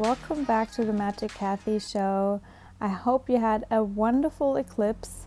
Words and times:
Welcome 0.00 0.44
back 0.44 0.72
to 0.72 0.84
the 0.86 0.94
Magic 0.94 1.30
Kathi 1.32 1.78
show. 1.78 2.40
I 2.80 2.88
hope 2.88 3.28
you 3.28 3.38
had 3.38 3.66
a 3.70 3.84
wonderful 3.84 4.56
eclipse. 4.56 5.26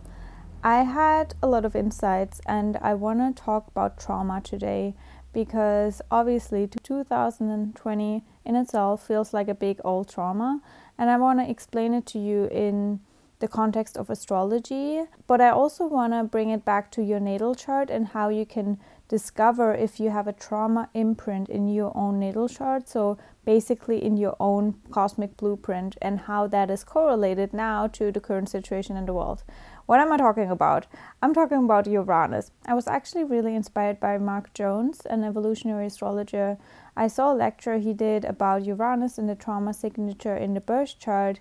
I 0.64 0.82
had 0.82 1.36
a 1.40 1.46
lot 1.46 1.64
of 1.64 1.76
insights 1.76 2.40
and 2.44 2.76
I 2.78 2.94
want 2.94 3.20
to 3.20 3.40
talk 3.40 3.68
about 3.68 4.00
trauma 4.00 4.40
today 4.42 4.96
because 5.32 6.02
obviously 6.10 6.66
2020 6.66 8.24
in 8.44 8.56
itself 8.56 9.06
feels 9.06 9.32
like 9.32 9.46
a 9.46 9.54
big 9.54 9.80
old 9.84 10.08
trauma 10.08 10.60
and 10.98 11.08
I 11.08 11.18
want 11.18 11.38
to 11.38 11.48
explain 11.48 11.94
it 11.94 12.04
to 12.06 12.18
you 12.18 12.46
in 12.46 12.98
the 13.38 13.46
context 13.46 13.96
of 13.96 14.10
astrology, 14.10 15.04
but 15.28 15.40
I 15.40 15.50
also 15.50 15.86
want 15.86 16.14
to 16.14 16.24
bring 16.24 16.50
it 16.50 16.64
back 16.64 16.90
to 16.92 17.02
your 17.04 17.20
natal 17.20 17.54
chart 17.54 17.90
and 17.90 18.08
how 18.08 18.28
you 18.28 18.44
can 18.44 18.80
discover 19.14 19.72
if 19.72 20.00
you 20.00 20.10
have 20.10 20.26
a 20.26 20.32
trauma 20.32 20.88
imprint 20.92 21.48
in 21.48 21.68
your 21.68 21.92
own 21.96 22.18
natal 22.18 22.48
chart. 22.48 22.88
So, 22.88 23.16
basically, 23.44 23.98
in 24.02 24.16
your 24.16 24.34
own 24.40 24.74
cosmic 24.90 25.36
blueprint, 25.36 25.96
and 26.02 26.18
how 26.20 26.48
that 26.48 26.68
is 26.68 26.82
correlated 26.82 27.52
now 27.52 27.86
to 27.98 28.10
the 28.10 28.24
current 28.28 28.48
situation 28.48 28.96
in 28.96 29.06
the 29.06 29.12
world. 29.12 29.44
What 29.86 30.00
am 30.00 30.10
I 30.10 30.16
talking 30.16 30.50
about? 30.50 30.86
I'm 31.22 31.32
talking 31.32 31.62
about 31.64 31.86
Uranus. 31.86 32.50
I 32.66 32.74
was 32.74 32.88
actually 32.88 33.22
really 33.22 33.54
inspired 33.54 34.00
by 34.00 34.18
Mark 34.18 34.52
Jones, 34.52 35.06
an 35.14 35.22
evolutionary 35.22 35.86
astrologer. 35.86 36.58
I 36.96 37.06
saw 37.06 37.32
a 37.32 37.40
lecture 37.44 37.78
he 37.78 37.94
did 37.94 38.24
about 38.24 38.64
Uranus 38.64 39.18
and 39.18 39.28
the 39.28 39.36
trauma 39.36 39.74
signature 39.74 40.36
in 40.36 40.54
the 40.54 40.60
birth 40.60 40.98
chart. 40.98 41.38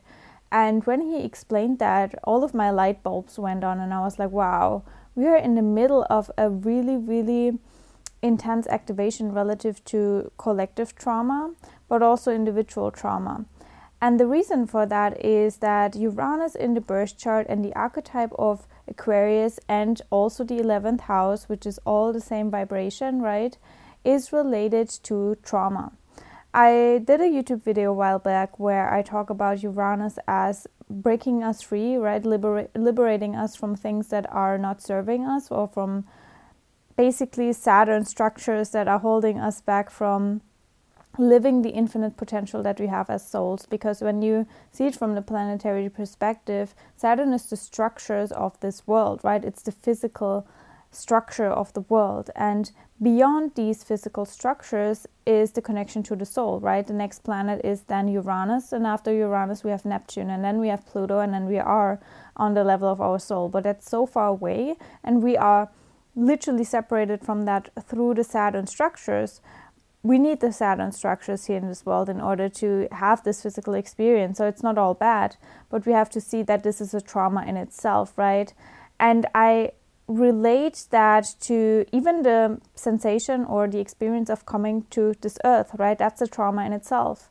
And 0.52 0.86
when 0.86 1.02
he 1.02 1.24
explained 1.24 1.80
that, 1.80 2.14
all 2.24 2.44
of 2.44 2.54
my 2.54 2.70
light 2.70 3.02
bulbs 3.02 3.40
went 3.40 3.64
on, 3.64 3.80
and 3.80 3.92
I 3.92 4.02
was 4.02 4.20
like, 4.20 4.30
wow, 4.30 4.84
we 5.16 5.28
are 5.28 5.38
in 5.38 5.56
the 5.56 5.62
middle 5.62 6.06
of 6.10 6.32
a 6.38 6.50
really, 6.50 6.98
really 6.98 7.60
intense 8.22 8.68
activation 8.68 9.32
relative 9.32 9.84
to 9.86 10.32
collective 10.38 10.96
trauma, 10.96 11.54
but 11.88 12.02
also 12.02 12.32
individual 12.32 12.90
trauma. 12.90 13.46
And 14.02 14.20
the 14.20 14.28
reason 14.28 14.68
for 14.68 14.86
that 14.86 15.24
is 15.24 15.58
that 15.58 15.96
Uranus 15.96 16.56
in 16.56 16.74
the 16.74 16.82
birth 16.82 17.18
chart 17.18 17.46
and 17.48 17.64
the 17.64 17.74
archetype 17.74 18.34
of 18.38 18.68
Aquarius 18.88 19.60
and 19.70 20.02
also 20.10 20.44
the 20.44 20.60
11th 20.60 21.02
house, 21.02 21.48
which 21.48 21.66
is 21.66 21.80
all 21.86 22.12
the 22.12 22.20
same 22.20 22.52
vibration, 22.52 23.22
right, 23.22 23.58
is 24.04 24.34
related 24.34 24.90
to 25.04 25.38
trauma. 25.42 25.94
I 26.54 27.02
did 27.04 27.22
a 27.22 27.30
YouTube 27.30 27.64
video 27.64 27.92
a 27.92 27.94
while 27.94 28.20
back 28.20 28.60
where 28.60 28.94
I 28.94 29.02
talk 29.02 29.30
about 29.30 29.64
Uranus 29.64 30.20
as 30.28 30.68
breaking 30.94 31.44
us 31.44 31.62
free, 31.62 31.96
right? 31.96 32.24
Libera- 32.24 32.70
liberating 32.76 33.36
us 33.36 33.56
from 33.56 33.76
things 33.76 34.08
that 34.10 34.26
are 34.32 34.58
not 34.58 34.82
serving 34.82 35.26
us 35.26 35.50
or 35.52 35.68
from 35.68 36.06
basically 36.96 37.52
Saturn 37.54 38.06
structures 38.06 38.70
that 38.70 38.88
are 38.88 39.00
holding 39.00 39.40
us 39.40 39.62
back 39.62 39.90
from 39.90 40.42
living 41.18 41.62
the 41.62 41.70
infinite 41.70 42.18
potential 42.18 42.64
that 42.64 42.80
we 42.80 42.88
have 42.88 43.10
as 43.10 43.28
souls. 43.28 43.66
Because 43.66 44.02
when 44.02 44.22
you 44.22 44.48
see 44.72 44.86
it 44.86 44.96
from 44.96 45.16
the 45.16 45.22
planetary 45.22 45.90
perspective, 45.90 46.74
Saturn 46.96 47.34
is 47.34 47.46
the 47.46 47.58
structures 47.58 48.32
of 48.32 48.60
this 48.60 48.88
world, 48.88 49.22
right? 49.24 49.44
It's 49.44 49.62
the 49.62 49.72
physical 49.72 50.48
structure 50.94 51.50
of 51.50 51.74
the 51.74 51.82
world. 51.82 52.30
And 52.36 52.72
beyond 53.02 53.56
these 53.56 53.84
physical 53.84 54.26
structures 54.26 55.08
is 55.26 55.52
the 55.52 55.62
connection 55.62 56.04
to 56.04 56.16
the 56.16 56.26
soul, 56.26 56.60
right? 56.60 56.86
The 56.86 56.94
next 56.94 57.24
planet 57.24 57.62
is 57.64 57.82
then 57.84 58.08
Uranus, 58.08 58.72
and 58.72 58.86
after 58.86 59.14
Uranus, 59.14 59.64
we 59.64 59.72
have 59.72 59.86
Neptune, 59.86 60.30
and 60.30 60.44
then 60.44 60.60
we 60.60 60.70
have 60.70 60.86
Pluto, 60.86 61.20
and 61.20 61.34
then 61.34 61.46
we 61.46 61.60
are 61.60 62.00
on 62.38 62.54
the 62.54 62.64
level 62.64 62.90
of 62.90 63.02
our 63.02 63.20
soul. 63.20 63.50
But 63.50 63.64
that's 63.64 63.90
so 63.90 64.06
far 64.06 64.28
away, 64.28 64.76
and 65.04 65.24
we 65.24 65.36
are 65.36 65.70
literally 66.16 66.64
separated 66.64 67.22
from 67.22 67.46
that 67.46 67.70
through 67.82 68.14
the 68.14 68.24
Saturn 68.24 68.68
structures. 68.68 69.42
We 70.04 70.20
need 70.20 70.42
the 70.42 70.52
Saturn 70.52 70.92
structures 70.92 71.46
here 71.46 71.58
in 71.58 71.68
this 71.68 71.86
world 71.86 72.10
in 72.10 72.22
order 72.22 72.50
to 72.50 72.88
have 72.92 73.24
this 73.24 73.42
physical 73.42 73.74
experience. 73.74 74.38
So 74.38 74.46
it's 74.46 74.62
not 74.62 74.78
all 74.78 74.94
bad, 74.94 75.38
but 75.70 75.86
we 75.86 75.94
have 75.94 76.10
to 76.12 76.22
see 76.22 76.44
that 76.44 76.64
this 76.64 76.82
is 76.82 76.94
a 76.94 77.02
trauma 77.02 77.46
in 77.48 77.58
itself, 77.58 78.18
right? 78.18 78.54
And 79.00 79.26
I 79.34 79.72
relate 80.08 80.86
that 80.90 81.36
to 81.42 81.86
even 81.92 82.24
the 82.24 82.60
sensation 82.76 83.46
or 83.46 83.68
the 83.68 83.80
experience 83.80 84.30
of 84.30 84.46
coming 84.46 84.86
to 84.90 85.14
this 85.22 85.38
earth, 85.46 85.72
right? 85.78 85.98
That's 85.98 86.22
a 86.22 86.28
trauma 86.28 86.66
in 86.66 86.74
itself 86.74 87.30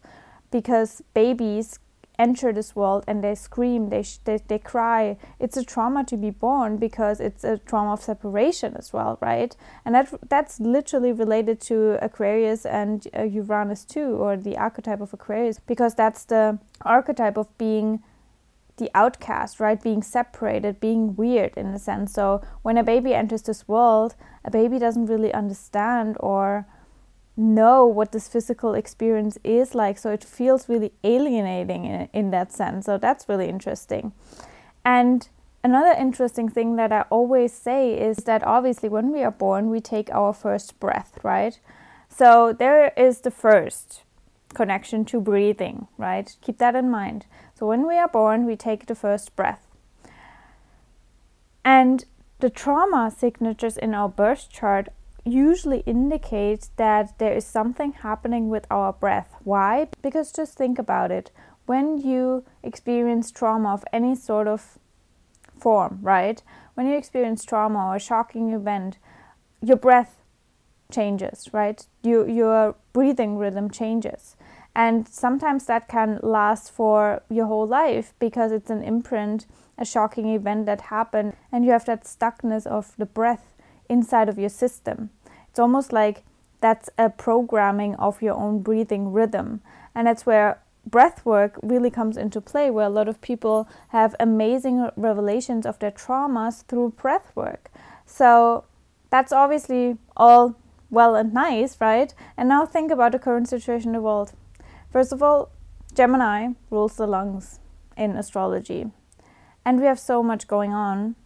because 0.51 1.03
babies 1.15 1.79
enter 2.19 2.53
this 2.53 2.77
world 2.77 3.05
and 3.07 3.25
they 3.25 3.35
scream, 3.35 3.89
they, 3.89 4.05
they, 4.25 4.39
they 4.47 4.59
cry. 4.59 5.17
It's 5.41 5.57
a 5.57 5.65
trauma 5.65 6.05
to 6.05 6.17
be 6.17 6.31
born 6.31 6.77
because 6.77 7.21
it's 7.21 7.43
a 7.43 7.59
trauma 7.59 7.95
of 7.95 8.03
separation 8.03 8.77
as 8.77 8.93
well, 8.93 9.19
right? 9.21 9.57
And 9.85 9.95
that 9.95 10.13
that's 10.29 10.61
literally 10.61 11.13
related 11.13 11.61
to 11.63 11.99
Aquarius 12.05 12.65
and 12.65 13.09
uh, 13.17 13.23
Uranus 13.23 13.85
too, 13.85 14.17
or 14.17 14.37
the 14.37 14.57
archetype 14.57 15.01
of 15.01 15.13
Aquarius, 15.13 15.59
because 15.59 15.95
that's 15.95 16.25
the 16.25 16.59
archetype 16.83 17.37
of 17.37 17.47
being 17.59 18.03
the 18.77 18.91
outcast, 18.95 19.61
right? 19.61 19.81
Being 19.83 20.03
separated, 20.03 20.81
being 20.81 21.15
weird 21.15 21.55
in 21.57 21.67
a 21.67 21.79
sense. 21.79 22.13
So 22.13 22.43
when 22.63 22.79
a 22.79 22.83
baby 22.83 23.15
enters 23.15 23.43
this 23.43 23.69
world, 23.69 24.15
a 24.45 24.51
baby 24.51 24.79
doesn't 24.79 25.07
really 25.07 25.33
understand 25.33 26.17
or 26.21 26.67
know 27.37 27.87
what 27.87 28.13
this 28.13 28.29
physical 28.29 28.75
experience 28.75 29.39
is 29.45 29.75
like. 29.75 29.99
So 29.99 30.11
it 30.11 30.25
feels 30.25 30.69
really 30.69 30.93
alienating 31.05 31.85
in, 31.85 32.09
in 32.13 32.31
that 32.31 32.53
sense. 32.53 32.87
So 32.87 32.99
that's 32.99 33.29
really 33.29 33.49
interesting. 33.49 34.13
And 34.85 35.29
another 35.65 35.93
interesting 35.99 36.49
thing 36.49 36.77
that 36.77 36.93
I 36.93 37.03
always 37.03 37.53
say 37.53 37.93
is 37.93 38.19
that 38.19 38.43
obviously 38.43 38.89
when 38.89 39.13
we 39.13 39.23
are 39.23 39.31
born, 39.31 39.71
we 39.71 39.81
take 39.81 40.11
our 40.11 40.33
first 40.33 40.79
breath, 40.81 41.19
right? 41.23 41.59
So 42.09 42.53
there 42.53 42.93
is 42.97 43.21
the 43.21 43.31
first 43.31 44.03
connection 44.53 45.05
to 45.07 45.21
breathing, 45.21 45.87
right? 45.97 46.37
Keep 46.43 46.59
that 46.59 46.75
in 46.77 46.91
mind. 46.91 47.27
So 47.63 47.69
when 47.69 47.87
we 47.87 47.97
are 47.97 48.09
born, 48.09 48.45
we 48.45 48.57
take 48.57 48.87
the 48.87 48.95
first 48.97 49.37
breath. 49.37 49.69
And 51.65 52.05
the 52.41 52.51
trauma 52.51 53.09
signatures 53.17 53.77
in 53.77 53.95
our 53.95 54.09
birth 54.09 54.49
chart 54.51 54.89
usually 55.25 55.85
indicate 55.87 56.71
that 56.75 57.17
there 57.21 57.33
is 57.33 57.47
something 57.47 57.93
happening 57.93 58.49
with 58.49 58.67
our 58.69 58.93
breath. 58.93 59.37
Why? 59.45 59.87
Because 60.03 60.33
just 60.33 60.59
think 60.59 60.77
about 60.77 61.13
it. 61.13 61.31
When 61.67 61.99
you 61.99 62.45
experience 62.65 63.31
trauma 63.31 63.75
of 63.75 63.85
any 63.93 64.17
sort 64.17 64.49
of 64.49 64.81
form, 65.57 66.01
right? 66.03 66.43
When 66.75 66.89
you 66.89 66.97
experience 66.97 67.45
trauma 67.45 67.91
or 67.91 67.95
a 67.95 68.01
shocking 68.01 68.53
event, 68.53 68.99
your 69.61 69.77
breath 69.77 70.17
changes, 70.91 71.49
right? 71.53 71.87
You, 72.03 72.27
your 72.27 72.75
breathing 72.93 73.39
rhythm 73.39 73.71
changes. 73.71 74.35
And 74.75 75.07
sometimes 75.07 75.67
that 75.67 75.89
can 75.89 76.19
last 76.23 76.71
for 76.71 77.23
your 77.29 77.47
whole 77.47 77.67
life 77.67 78.15
because 78.19 78.53
it's 78.53 78.71
an 78.71 78.83
imprint, 78.83 79.47
a 79.77 79.85
shocking 79.85 80.29
event 80.29 80.67
that 80.67 80.83
happened, 80.83 81.35
and 81.51 81.65
you 81.65 81.73
have 81.73 81.85
that 81.85 82.05
stuckness 82.05 82.67
of 82.67 82.97
the 82.97 83.07
breath 83.07 83.55
inside 83.89 84.29
of 84.29 84.39
your 84.39 84.49
system. 84.49 85.11
It's 85.51 85.59
almost 85.59 85.93
like 85.93 86.25
that's 86.63 86.89
a 86.97 87.11
programming 87.11 87.95
of 87.97 88.23
your 88.23 88.35
own 88.35 88.63
breathing 88.63 89.13
rhythm. 89.13 89.61
And 89.95 90.07
that's 90.07 90.25
where 90.25 90.63
breath 90.87 91.27
work 91.27 91.59
really 91.63 91.91
comes 91.91 92.17
into 92.17 92.41
play, 92.41 92.71
where 92.71 92.87
a 92.87 92.91
lot 92.91 93.09
of 93.09 93.21
people 93.21 93.69
have 93.89 94.17
amazing 94.19 94.89
revelations 94.97 95.67
of 95.67 95.79
their 95.81 95.91
traumas 95.91 96.65
through 96.65 96.95
breath 96.97 97.31
work. 97.35 97.71
So 98.07 98.65
that's 99.11 99.33
obviously 99.33 99.99
all 100.17 100.57
well 100.91 101.15
and 101.15 101.35
nice, 101.35 101.79
right? 101.81 102.15
And 102.37 102.49
now 102.49 102.65
think 102.65 102.91
about 102.91 103.13
the 103.13 103.19
current 103.19 103.49
situation 103.49 103.91
in 103.91 103.95
the 103.95 104.01
world. 104.01 104.33
First 104.93 105.11
of 105.13 105.23
all, 105.23 105.51
Gemini 105.95 106.49
rules 106.69 106.97
the 106.97 107.07
lungs 107.07 107.61
in 107.97 108.15
astrology. 108.17 108.91
And 109.65 109.81
we 109.81 109.87
have 109.87 109.99
so 109.99 110.23
much 110.23 110.47
going 110.47 110.75
on. 110.75 111.17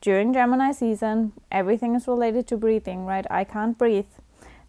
During 0.00 0.32
Gemini 0.32 0.70
season, 0.70 1.32
everything 1.50 1.96
is 1.96 2.06
related 2.06 2.46
to 2.48 2.56
breathing, 2.56 3.04
right? 3.04 3.26
I 3.30 3.42
can't 3.42 3.76
breathe. 3.76 4.06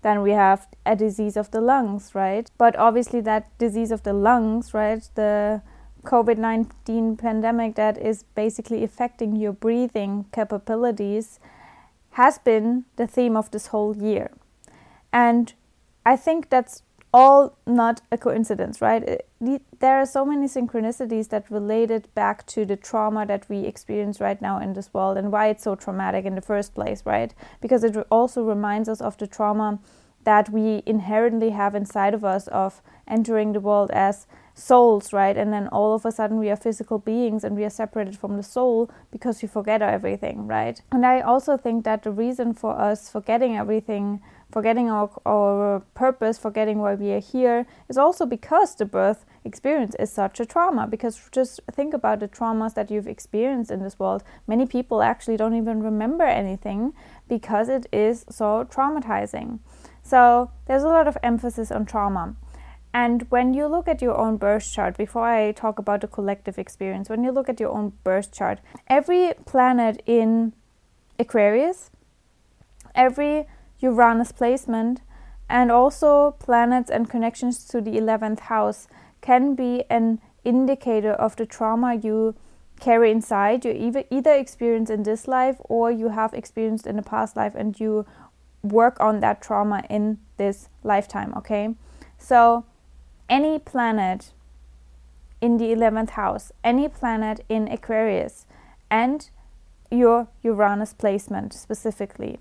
Then 0.01 0.23
we 0.23 0.31
have 0.31 0.67
a 0.87 0.95
disease 0.95 1.37
of 1.37 1.51
the 1.51 1.61
lungs, 1.61 2.15
right? 2.15 2.49
But 2.57 2.75
obviously, 2.77 3.21
that 3.21 3.55
disease 3.59 3.91
of 3.91 4.01
the 4.01 4.13
lungs, 4.13 4.73
right? 4.73 5.07
The 5.13 5.61
COVID 6.03 6.37
19 6.37 7.17
pandemic 7.17 7.75
that 7.75 7.97
is 7.97 8.23
basically 8.23 8.83
affecting 8.83 9.35
your 9.35 9.51
breathing 9.51 10.25
capabilities 10.31 11.39
has 12.11 12.39
been 12.39 12.85
the 12.95 13.05
theme 13.05 13.37
of 13.37 13.51
this 13.51 13.67
whole 13.67 13.95
year. 13.95 14.31
And 15.13 15.53
I 16.05 16.15
think 16.15 16.49
that's 16.49 16.81
all 17.13 17.57
not 17.65 18.01
a 18.11 18.17
coincidence, 18.17 18.81
right? 18.81 19.21
there 19.79 19.97
are 19.97 20.05
so 20.05 20.25
many 20.25 20.47
synchronicities 20.47 21.29
that 21.29 21.49
related 21.49 22.13
back 22.13 22.45
to 22.45 22.65
the 22.65 22.75
trauma 22.75 23.25
that 23.25 23.47
we 23.49 23.59
experience 23.59 24.19
right 24.19 24.41
now 24.41 24.59
in 24.59 24.73
this 24.73 24.93
world 24.93 25.17
and 25.17 25.31
why 25.31 25.47
it's 25.47 25.63
so 25.63 25.75
traumatic 25.75 26.25
in 26.25 26.35
the 26.35 26.41
first 26.41 26.75
place, 26.75 27.05
right? 27.05 27.33
Because 27.61 27.83
it 27.85 27.95
also 28.11 28.43
reminds 28.43 28.89
us 28.89 28.99
of 28.99 29.17
the 29.17 29.27
trauma 29.27 29.79
that 30.25 30.49
we 30.49 30.83
inherently 30.85 31.51
have 31.51 31.73
inside 31.73 32.13
of 32.13 32.25
us 32.25 32.47
of 32.49 32.81
entering 33.07 33.53
the 33.53 33.61
world 33.61 33.89
as 33.91 34.27
souls, 34.53 35.13
right? 35.13 35.37
And 35.37 35.53
then 35.53 35.69
all 35.69 35.95
of 35.95 36.05
a 36.05 36.11
sudden 36.11 36.37
we 36.37 36.49
are 36.49 36.57
physical 36.57 36.99
beings 36.99 37.45
and 37.45 37.55
we 37.55 37.63
are 37.63 37.69
separated 37.69 38.17
from 38.17 38.35
the 38.35 38.43
soul 38.43 38.91
because 39.09 39.41
we 39.41 39.47
forget 39.47 39.81
everything, 39.81 40.47
right? 40.47 40.81
And 40.91 41.05
I 41.05 41.21
also 41.21 41.55
think 41.55 41.85
that 41.85 42.03
the 42.03 42.11
reason 42.11 42.53
for 42.53 42.77
us 42.77 43.09
forgetting 43.09 43.55
everything 43.55 44.21
forgetting 44.51 44.89
our, 44.89 45.09
our 45.25 45.81
purpose, 45.93 46.37
forgetting 46.37 46.79
why 46.79 46.95
we 46.95 47.11
are 47.11 47.19
here, 47.19 47.65
is 47.87 47.97
also 47.97 48.25
because 48.25 48.75
the 48.75 48.85
birth 48.85 49.25
experience 49.45 49.95
is 49.99 50.11
such 50.11 50.39
a 50.39 50.45
trauma. 50.45 50.87
Because 50.87 51.29
just 51.31 51.59
think 51.71 51.93
about 51.93 52.19
the 52.19 52.27
traumas 52.27 52.73
that 52.75 52.89
you've 52.89 53.07
experienced 53.07 53.71
in 53.71 53.81
this 53.81 53.99
world. 53.99 54.23
Many 54.47 54.65
people 54.65 55.01
actually 55.01 55.37
don't 55.37 55.55
even 55.55 55.81
remember 55.83 56.23
anything 56.23 56.93
because 57.27 57.69
it 57.69 57.87
is 57.91 58.25
so 58.29 58.67
traumatizing. 58.69 59.59
So 60.01 60.51
there's 60.65 60.83
a 60.83 60.87
lot 60.87 61.07
of 61.07 61.17
emphasis 61.21 61.71
on 61.71 61.85
trauma. 61.85 62.35
And 62.91 63.29
when 63.29 63.53
you 63.53 63.67
look 63.67 63.87
at 63.87 64.01
your 64.01 64.17
own 64.17 64.37
birth 64.37 64.71
chart, 64.71 64.97
before 64.97 65.27
I 65.27 65.51
talk 65.51 65.77
about 65.77 66.01
the 66.01 66.07
collective 66.07 66.57
experience, 66.57 67.07
when 67.07 67.23
you 67.23 67.31
look 67.31 67.47
at 67.47 67.59
your 67.59 67.69
own 67.69 67.93
birth 68.03 68.31
chart, 68.31 68.59
every 68.87 69.33
planet 69.45 70.01
in 70.07 70.53
Aquarius, 71.19 71.91
every 72.95 73.45
Uranus 73.79 74.31
placement, 74.31 75.01
and 75.49 75.71
also 75.71 76.31
planets 76.39 76.89
and 76.89 77.09
connections 77.09 77.65
to 77.65 77.81
the 77.81 77.91
11th 77.91 78.41
house 78.41 78.87
can 79.21 79.55
be 79.55 79.83
an 79.89 80.19
indicator 80.43 81.11
of 81.13 81.35
the 81.35 81.45
trauma 81.45 81.95
you 81.95 82.35
carry 82.79 83.11
inside, 83.11 83.65
you 83.65 83.71
either, 83.71 84.03
either 84.09 84.33
experience 84.33 84.89
in 84.89 85.03
this 85.03 85.27
life 85.27 85.57
or 85.65 85.91
you 85.91 86.09
have 86.09 86.33
experienced 86.33 86.87
in 86.87 86.97
a 86.97 87.03
past 87.03 87.35
life 87.35 87.53
and 87.55 87.79
you 87.79 88.05
work 88.63 88.97
on 88.99 89.19
that 89.19 89.41
trauma 89.41 89.83
in 89.89 90.17
this 90.37 90.69
lifetime, 90.83 91.33
okay? 91.35 91.75
So, 92.17 92.65
any 93.29 93.59
planet 93.59 94.31
in 95.41 95.57
the 95.57 95.65
11th 95.65 96.11
house, 96.11 96.51
any 96.63 96.87
planet 96.87 97.43
in 97.47 97.67
Aquarius, 97.67 98.45
and 98.89 99.29
your 99.91 100.27
Uranus 100.43 100.93
placement 100.93 101.53
specifically. 101.53 102.39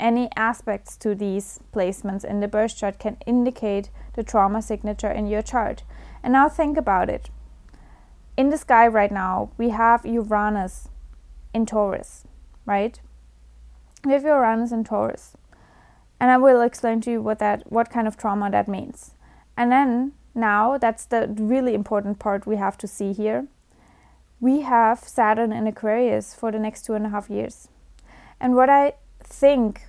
Any 0.00 0.28
aspects 0.36 0.96
to 0.98 1.14
these 1.14 1.60
placements 1.72 2.24
in 2.24 2.40
the 2.40 2.48
birth 2.48 2.76
chart 2.76 2.98
can 2.98 3.16
indicate 3.26 3.90
the 4.14 4.22
trauma 4.22 4.62
signature 4.62 5.10
in 5.10 5.26
your 5.26 5.42
chart. 5.42 5.82
And 6.22 6.32
now 6.32 6.48
think 6.48 6.76
about 6.76 7.10
it. 7.10 7.30
In 8.36 8.50
the 8.50 8.58
sky 8.58 8.86
right 8.86 9.10
now, 9.10 9.50
we 9.58 9.70
have 9.70 10.06
Uranus 10.06 10.88
in 11.52 11.66
Taurus, 11.66 12.24
right? 12.64 13.00
We 14.04 14.12
have 14.12 14.24
Uranus 14.24 14.70
in 14.70 14.84
Taurus. 14.84 15.36
And 16.20 16.30
I 16.30 16.36
will 16.36 16.60
explain 16.60 17.00
to 17.02 17.10
you 17.10 17.22
what 17.22 17.38
that 17.40 17.70
what 17.70 17.90
kind 17.90 18.06
of 18.06 18.16
trauma 18.16 18.50
that 18.50 18.68
means. 18.68 19.14
And 19.56 19.72
then 19.72 20.12
now 20.34 20.78
that's 20.78 21.06
the 21.06 21.26
really 21.38 21.74
important 21.74 22.18
part 22.18 22.46
we 22.46 22.56
have 22.56 22.78
to 22.78 22.86
see 22.86 23.12
here 23.12 23.48
we 24.40 24.60
have 24.60 25.00
Saturn 25.00 25.52
in 25.52 25.66
Aquarius 25.66 26.34
for 26.34 26.52
the 26.52 26.58
next 26.58 26.84
two 26.84 26.94
and 26.94 27.06
a 27.06 27.08
half 27.08 27.28
years. 27.28 27.68
And 28.40 28.54
what 28.54 28.70
I 28.70 28.94
think 29.22 29.87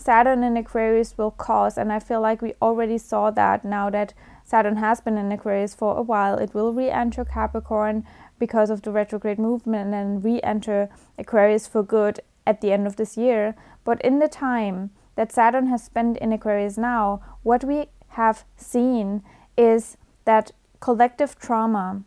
Saturn 0.00 0.44
in 0.44 0.56
Aquarius 0.56 1.18
will 1.18 1.32
cause, 1.32 1.76
and 1.76 1.92
I 1.92 1.98
feel 1.98 2.20
like 2.20 2.40
we 2.40 2.54
already 2.62 2.98
saw 2.98 3.32
that 3.32 3.64
now 3.64 3.90
that 3.90 4.14
Saturn 4.44 4.76
has 4.76 5.00
been 5.00 5.18
in 5.18 5.32
Aquarius 5.32 5.74
for 5.74 5.96
a 5.96 6.02
while, 6.02 6.38
it 6.38 6.54
will 6.54 6.72
re 6.72 6.88
enter 6.88 7.24
Capricorn 7.24 8.06
because 8.38 8.70
of 8.70 8.82
the 8.82 8.92
retrograde 8.92 9.40
movement 9.40 9.92
and 9.92 9.92
then 9.92 10.20
re 10.20 10.40
enter 10.42 10.88
Aquarius 11.18 11.66
for 11.66 11.82
good 11.82 12.20
at 12.46 12.60
the 12.60 12.70
end 12.70 12.86
of 12.86 12.94
this 12.94 13.16
year. 13.16 13.56
But 13.84 14.00
in 14.02 14.20
the 14.20 14.28
time 14.28 14.90
that 15.16 15.32
Saturn 15.32 15.66
has 15.66 15.82
spent 15.82 16.16
in 16.18 16.32
Aquarius 16.32 16.78
now, 16.78 17.20
what 17.42 17.64
we 17.64 17.86
have 18.10 18.44
seen 18.56 19.24
is 19.56 19.96
that 20.24 20.52
collective 20.78 21.36
trauma 21.40 22.04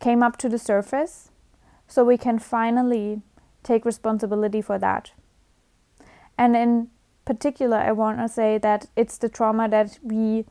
came 0.00 0.20
up 0.20 0.36
to 0.38 0.48
the 0.48 0.58
surface 0.58 1.30
so 1.86 2.04
we 2.04 2.18
can 2.18 2.40
finally 2.40 3.22
take 3.62 3.84
responsibility 3.84 4.60
for 4.60 4.78
that. 4.80 5.12
And 6.38 6.56
in 6.56 6.88
particular, 7.24 7.76
I 7.76 7.92
want 7.92 8.18
to 8.18 8.28
say 8.28 8.56
that 8.58 8.86
it's 8.96 9.18
the 9.18 9.28
trauma 9.28 9.68
that 9.68 9.98
we 10.02 10.46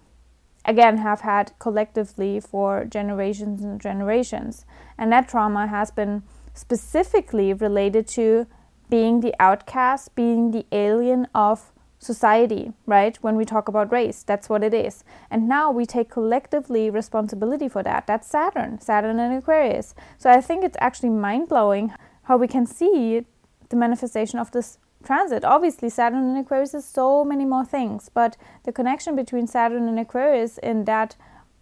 again 0.66 0.98
have 0.98 1.22
had 1.22 1.54
collectively 1.60 2.40
for 2.40 2.86
generations 2.86 3.64
and 3.64 3.80
generations. 3.80 4.66
And 4.98 5.12
that 5.12 5.30
trauma 5.30 5.68
has 5.68 5.90
been 5.90 6.24
specifically 6.54 7.54
related 7.54 8.08
to 8.10 8.46
being 8.90 9.22
the 9.22 9.34
outcast, 9.40 10.14
being 10.14 10.52
the 10.52 10.66
alien 10.72 11.28
of 11.34 11.72
society, 12.00 12.74
right? 12.86 13.18
When 13.22 13.36
we 13.36 13.46
talk 13.46 13.68
about 13.68 13.92
race, 13.92 14.24
that's 14.24 14.50
what 14.50 14.64
it 14.64 14.74
is. 14.74 15.04
And 15.32 15.48
now 15.48 15.72
we 15.72 15.86
take 15.86 16.10
collectively 16.10 16.90
responsibility 16.90 17.68
for 17.68 17.82
that. 17.84 18.06
That's 18.06 18.28
Saturn, 18.28 18.80
Saturn 18.82 19.20
and 19.20 19.34
Aquarius. 19.34 19.96
So 20.18 20.30
I 20.30 20.42
think 20.42 20.64
it's 20.64 20.78
actually 20.80 21.10
mind 21.10 21.50
blowing 21.50 21.94
how 22.24 22.38
we 22.38 22.48
can 22.48 22.66
see 22.66 23.26
the 23.70 23.76
manifestation 23.76 24.38
of 24.40 24.52
this 24.52 24.78
transit. 25.04 25.46
Obviously, 25.46 25.90
Saturn 25.90 26.24
and 26.30 26.38
Aquarius 26.38 26.74
is 26.74 26.86
so 26.86 27.24
many 27.24 27.46
more 27.46 27.66
things, 27.66 28.10
but 28.14 28.38
the 28.64 28.72
connection 28.72 29.16
between 29.16 29.48
Saturn 29.48 29.88
and 29.88 30.00
Aquarius 30.00 30.58
in 30.58 30.86
that 30.86 31.16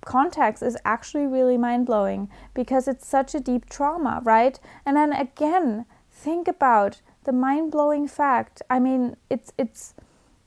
context 0.05 0.63
is 0.63 0.77
actually 0.85 1.25
really 1.25 1.57
mind 1.57 1.85
blowing 1.85 2.29
because 2.53 2.87
it's 2.87 3.07
such 3.07 3.35
a 3.35 3.39
deep 3.39 3.69
trauma, 3.69 4.21
right? 4.23 4.59
And 4.85 4.95
then 4.95 5.11
again, 5.11 5.85
think 6.11 6.47
about 6.47 7.01
the 7.25 7.33
mind 7.33 7.71
blowing 7.71 8.07
fact. 8.07 8.61
I 8.69 8.79
mean, 8.79 9.17
it's 9.29 9.51
it's 9.57 9.93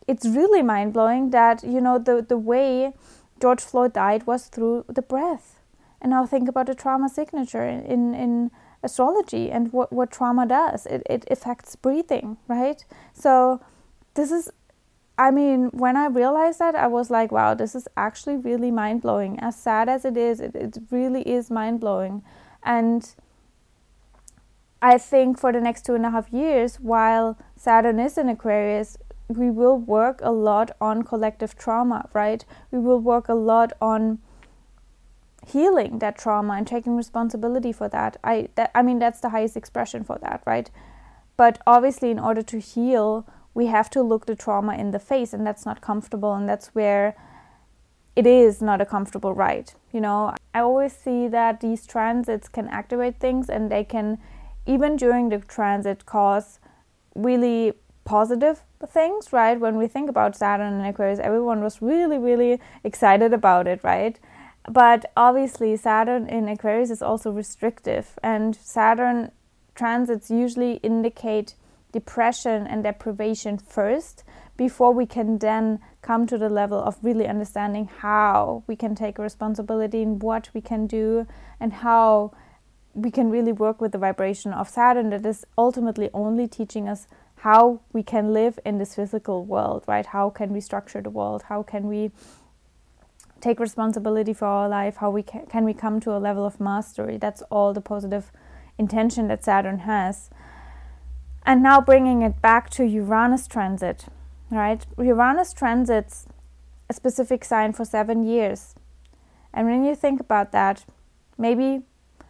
it's 0.07 0.27
really 0.27 0.63
mind 0.63 0.93
blowing 0.93 1.31
that 1.31 1.63
you 1.63 1.81
know 1.81 1.99
the 1.99 2.25
the 2.27 2.39
way 2.39 2.95
George 3.41 3.61
Floyd 3.61 3.93
died 3.93 4.27
was 4.27 4.47
through 4.47 4.85
the 4.89 5.03
breath. 5.03 5.61
And 6.01 6.11
now 6.11 6.27
think 6.27 6.49
about 6.49 6.67
the 6.67 6.75
trauma 6.75 7.09
signature 7.09 7.65
in 7.65 7.85
in, 7.85 8.15
in 8.15 8.51
astrology 8.83 9.51
and 9.51 9.73
what, 9.73 9.93
what 9.93 10.11
trauma 10.11 10.47
does. 10.47 10.87
It 10.87 11.03
it 11.09 11.25
affects 11.31 11.77
breathing, 11.77 12.37
right? 12.49 12.85
So 13.13 13.61
this 14.15 14.31
is 14.31 14.51
I 15.19 15.33
mean, 15.33 15.71
when 15.73 15.97
I 15.97 16.07
realized 16.07 16.61
that, 16.61 16.77
I 16.77 16.87
was 16.87 17.11
like, 17.11 17.33
wow, 17.33 17.53
this 17.55 17.75
is 17.75 17.89
actually 17.97 18.37
really 18.37 18.71
mind 18.71 19.03
blowing. 19.03 19.41
As 19.41 19.57
sad 19.57 19.89
as 19.89 20.05
it 20.05 20.17
is, 20.17 20.39
it, 20.39 20.55
it 20.55 20.79
really 20.93 21.23
is 21.23 21.51
mind 21.51 21.81
blowing. 21.81 22.23
And 22.63 23.13
I 24.81 24.97
think 24.97 25.41
for 25.41 25.53
the 25.53 25.61
next 25.61 25.85
two 25.85 25.95
and 25.97 26.07
a 26.07 26.11
half 26.11 26.33
years, 26.33 26.77
while 26.77 27.37
Saturn 27.57 27.99
is 27.99 28.17
in 28.17 28.29
Aquarius, 28.29 28.97
we 29.29 29.51
will 29.51 29.77
work 29.77 30.21
a 30.23 30.31
lot 30.31 30.71
on 30.81 31.03
collective 31.03 31.57
trauma, 31.57 32.09
right? 32.13 32.45
We 32.71 32.79
will 32.79 33.01
work 33.01 33.29
a 33.29 33.35
lot 33.35 33.73
on 33.81 34.21
healing 35.49 35.99
that 35.99 36.19
trauma 36.19 36.55
and 36.55 36.67
taking 36.67 36.97
responsibility 36.97 37.73
for 37.73 37.89
that. 37.89 38.17
I 38.23 38.49
that 38.55 38.71
I 38.75 38.83
mean 38.83 38.99
that's 38.99 39.21
the 39.21 39.31
highest 39.31 39.57
expression 39.57 40.05
for 40.05 40.19
that, 40.23 40.43
right? 40.47 40.71
But 41.37 41.61
obviously 41.67 42.11
in 42.11 42.19
order 42.19 42.43
to 42.43 42.59
heal, 42.59 43.27
we 43.55 43.67
have 43.67 43.91
to 43.91 44.03
look 44.03 44.27
the 44.27 44.37
trauma 44.37 44.75
in 44.77 44.91
the 44.91 44.99
face 44.99 45.33
and 45.33 45.47
that's 45.47 45.65
not 45.65 45.81
comfortable 45.81 46.35
and 46.35 46.49
that's 46.49 46.69
where 46.75 47.15
it 48.17 48.27
is 48.27 48.61
not 48.61 48.81
a 48.81 48.87
comfortable 48.87 49.33
ride. 49.33 49.73
You 49.93 50.01
know, 50.01 50.35
I 50.53 50.61
always 50.61 50.93
see 50.93 51.29
that 51.29 51.61
these 51.61 51.87
transits 51.87 52.49
can 52.49 52.69
activate 52.69 53.21
things 53.21 53.49
and 53.49 53.71
they 53.71 53.85
can 53.85 54.19
even 54.67 54.97
during 54.97 55.29
the 55.29 55.39
transit 55.39 56.05
cause 56.05 56.59
really 57.15 57.73
positive 58.05 58.65
things, 58.87 59.33
right? 59.33 59.59
When 59.61 59.77
we 59.77 59.87
think 59.87 60.11
about 60.11 60.37
Saturn 60.37 60.73
and 60.73 60.87
Aquarius, 60.87 61.19
everyone 61.19 61.63
was 61.63 61.81
really, 61.81 62.19
really 62.19 62.61
excited 62.83 63.33
about 63.33 63.67
it, 63.67 63.85
right? 63.85 64.19
But 64.71 65.11
obviously, 65.17 65.77
Saturn 65.77 66.29
in 66.29 66.49
Aquarius 66.49 66.91
is 66.91 67.03
also 67.03 67.31
restrictive, 67.31 68.19
and 68.23 68.55
Saturn 68.55 69.33
transits 69.75 70.31
usually 70.31 70.75
indicate 70.83 71.55
depression 71.93 72.67
and 72.67 72.83
deprivation 72.83 73.57
first 73.57 74.25
before 74.59 74.93
we 74.93 75.07
can 75.07 75.39
then 75.39 75.79
come 76.03 76.27
to 76.27 76.37
the 76.37 76.49
level 76.49 76.79
of 76.79 76.99
really 77.03 77.27
understanding 77.27 77.89
how 78.01 78.63
we 78.67 78.77
can 78.77 78.95
take 78.95 79.19
responsibility 79.19 80.03
in 80.03 80.19
what 80.19 80.51
we 80.53 80.61
can 80.61 80.87
do 80.87 81.27
and 81.61 81.73
how 81.73 82.33
we 82.93 83.11
can 83.11 83.31
really 83.31 83.53
work 83.53 83.81
with 83.81 83.93
the 83.93 83.99
vibration 83.99 84.53
of 84.53 84.69
Saturn 84.69 85.11
that 85.11 85.25
is 85.25 85.47
ultimately 85.57 86.11
only 86.13 86.49
teaching 86.49 86.89
us 86.89 87.07
how 87.37 87.81
we 87.93 88.03
can 88.03 88.33
live 88.33 88.59
in 88.67 88.79
this 88.79 88.97
physical 88.97 89.45
world, 89.45 89.85
right? 89.87 90.07
How 90.07 90.29
can 90.29 90.53
we 90.53 90.61
structure 90.61 91.01
the 91.01 91.11
world? 91.11 91.45
How 91.45 91.63
can 91.63 91.87
we 91.87 92.11
take 93.41 93.61
responsibility 93.61 94.33
for 94.33 94.47
our 94.47 94.69
life? 94.69 94.97
How 94.97 95.11
we 95.11 95.23
can, 95.23 95.47
can 95.47 95.65
we 95.65 95.75
come 95.75 96.01
to 96.01 96.17
a 96.17 96.19
level 96.19 96.45
of 96.45 96.61
mastery? 96.61 97.17
That's 97.17 97.43
all 97.51 97.73
the 97.73 97.81
positive 97.81 98.33
intention 98.79 99.29
that 99.29 99.45
Saturn 99.45 99.81
has. 99.81 100.31
And 101.45 101.63
now 101.63 101.81
bringing 101.81 102.23
it 102.23 102.43
back 102.43 102.71
to 102.71 102.85
Uranus 102.85 103.47
transit, 103.47 104.07
right? 104.51 104.85
Uranus 104.99 105.53
transits 105.53 106.27
a 106.89 106.93
specific 106.95 107.45
sign 107.45 107.73
for 107.73 107.85
seven 107.85 108.23
years. 108.23 108.75
And 109.53 109.67
when 109.67 109.85
you 109.85 109.95
think 109.95 110.21
about 110.21 110.53
that, 110.53 110.85
maybe 111.37 111.83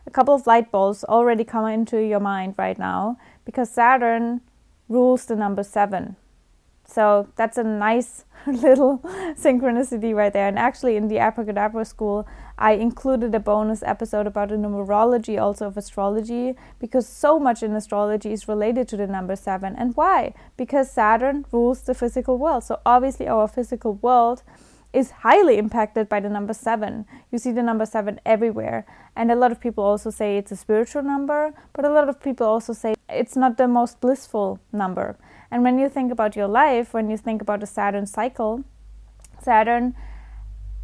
a 0.07 0.11
couple 0.11 0.35
of 0.35 0.47
light 0.47 0.71
bulbs 0.71 1.05
already 1.05 1.45
come 1.45 1.67
into 1.67 1.99
your 1.99 2.21
mind 2.21 2.55
right 2.57 2.79
now 2.79 3.19
because 3.45 3.71
Saturn 3.71 4.41
rules 4.89 5.27
the 5.27 5.37
number 5.37 5.63
seven. 5.63 6.17
So 6.89 7.29
that's 7.37 7.59
a 7.59 7.65
nice 7.65 8.25
little 8.47 8.99
synchronicity 9.37 10.15
right 10.15 10.33
there. 10.33 10.49
And 10.49 10.59
actually, 10.59 10.97
in 10.97 11.09
the 11.09 11.19
Abracadabra 11.19 11.85
School, 11.85 12.27
I 12.57 12.73
included 12.73 13.35
a 13.35 13.41
bonus 13.41 13.83
episode 13.83 14.27
about 14.27 14.49
the 14.49 14.57
numerology 14.57 15.41
also 15.41 15.67
of 15.67 15.77
astrology 15.77 16.55
because 16.79 17.07
so 17.07 17.39
much 17.39 17.63
in 17.63 17.77
astrology 17.77 18.33
is 18.33 18.49
related 18.49 18.89
to 18.89 18.97
the 18.97 19.07
number 19.07 19.37
seven. 19.37 19.77
And 19.77 19.95
why? 19.97 20.33
Because 20.57 20.91
Saturn 20.91 21.45
rules 21.53 21.83
the 21.83 21.95
physical 21.95 22.39
world. 22.39 22.65
So 22.65 22.81
obviously, 22.87 23.29
our 23.29 23.47
physical 23.49 23.95
world 23.95 24.43
is 24.95 25.11
highly 25.11 25.59
impacted 25.59 26.09
by 26.09 26.21
the 26.21 26.31
number 26.31 26.55
seven. 26.55 27.05
You 27.31 27.39
see 27.39 27.53
the 27.53 27.63
number 27.63 27.85
seven 27.85 28.19
everywhere. 28.25 28.87
And 29.15 29.31
a 29.31 29.37
lot 29.37 29.53
of 29.53 29.61
people 29.61 29.85
also 29.85 30.09
say 30.09 30.39
it's 30.39 30.53
a 30.53 30.57
spiritual 30.57 31.03
number, 31.03 31.53
but 31.75 31.85
a 31.85 31.91
lot 31.91 32.09
of 32.09 32.21
people 32.21 32.47
also 32.47 32.73
say 32.73 32.95
it's 33.11 33.37
not 33.37 33.59
the 33.59 33.69
most 33.69 34.01
blissful 34.01 34.59
number. 34.73 35.19
And 35.51 35.63
when 35.63 35.79
you 35.79 35.89
think 35.89 36.13
about 36.13 36.37
your 36.37 36.49
life, 36.49 36.93
when 36.93 37.09
you 37.11 37.17
think 37.17 37.41
about 37.41 37.61
the 37.61 37.67
Saturn 37.67 38.07
cycle, 38.07 38.65
Saturn 39.41 39.95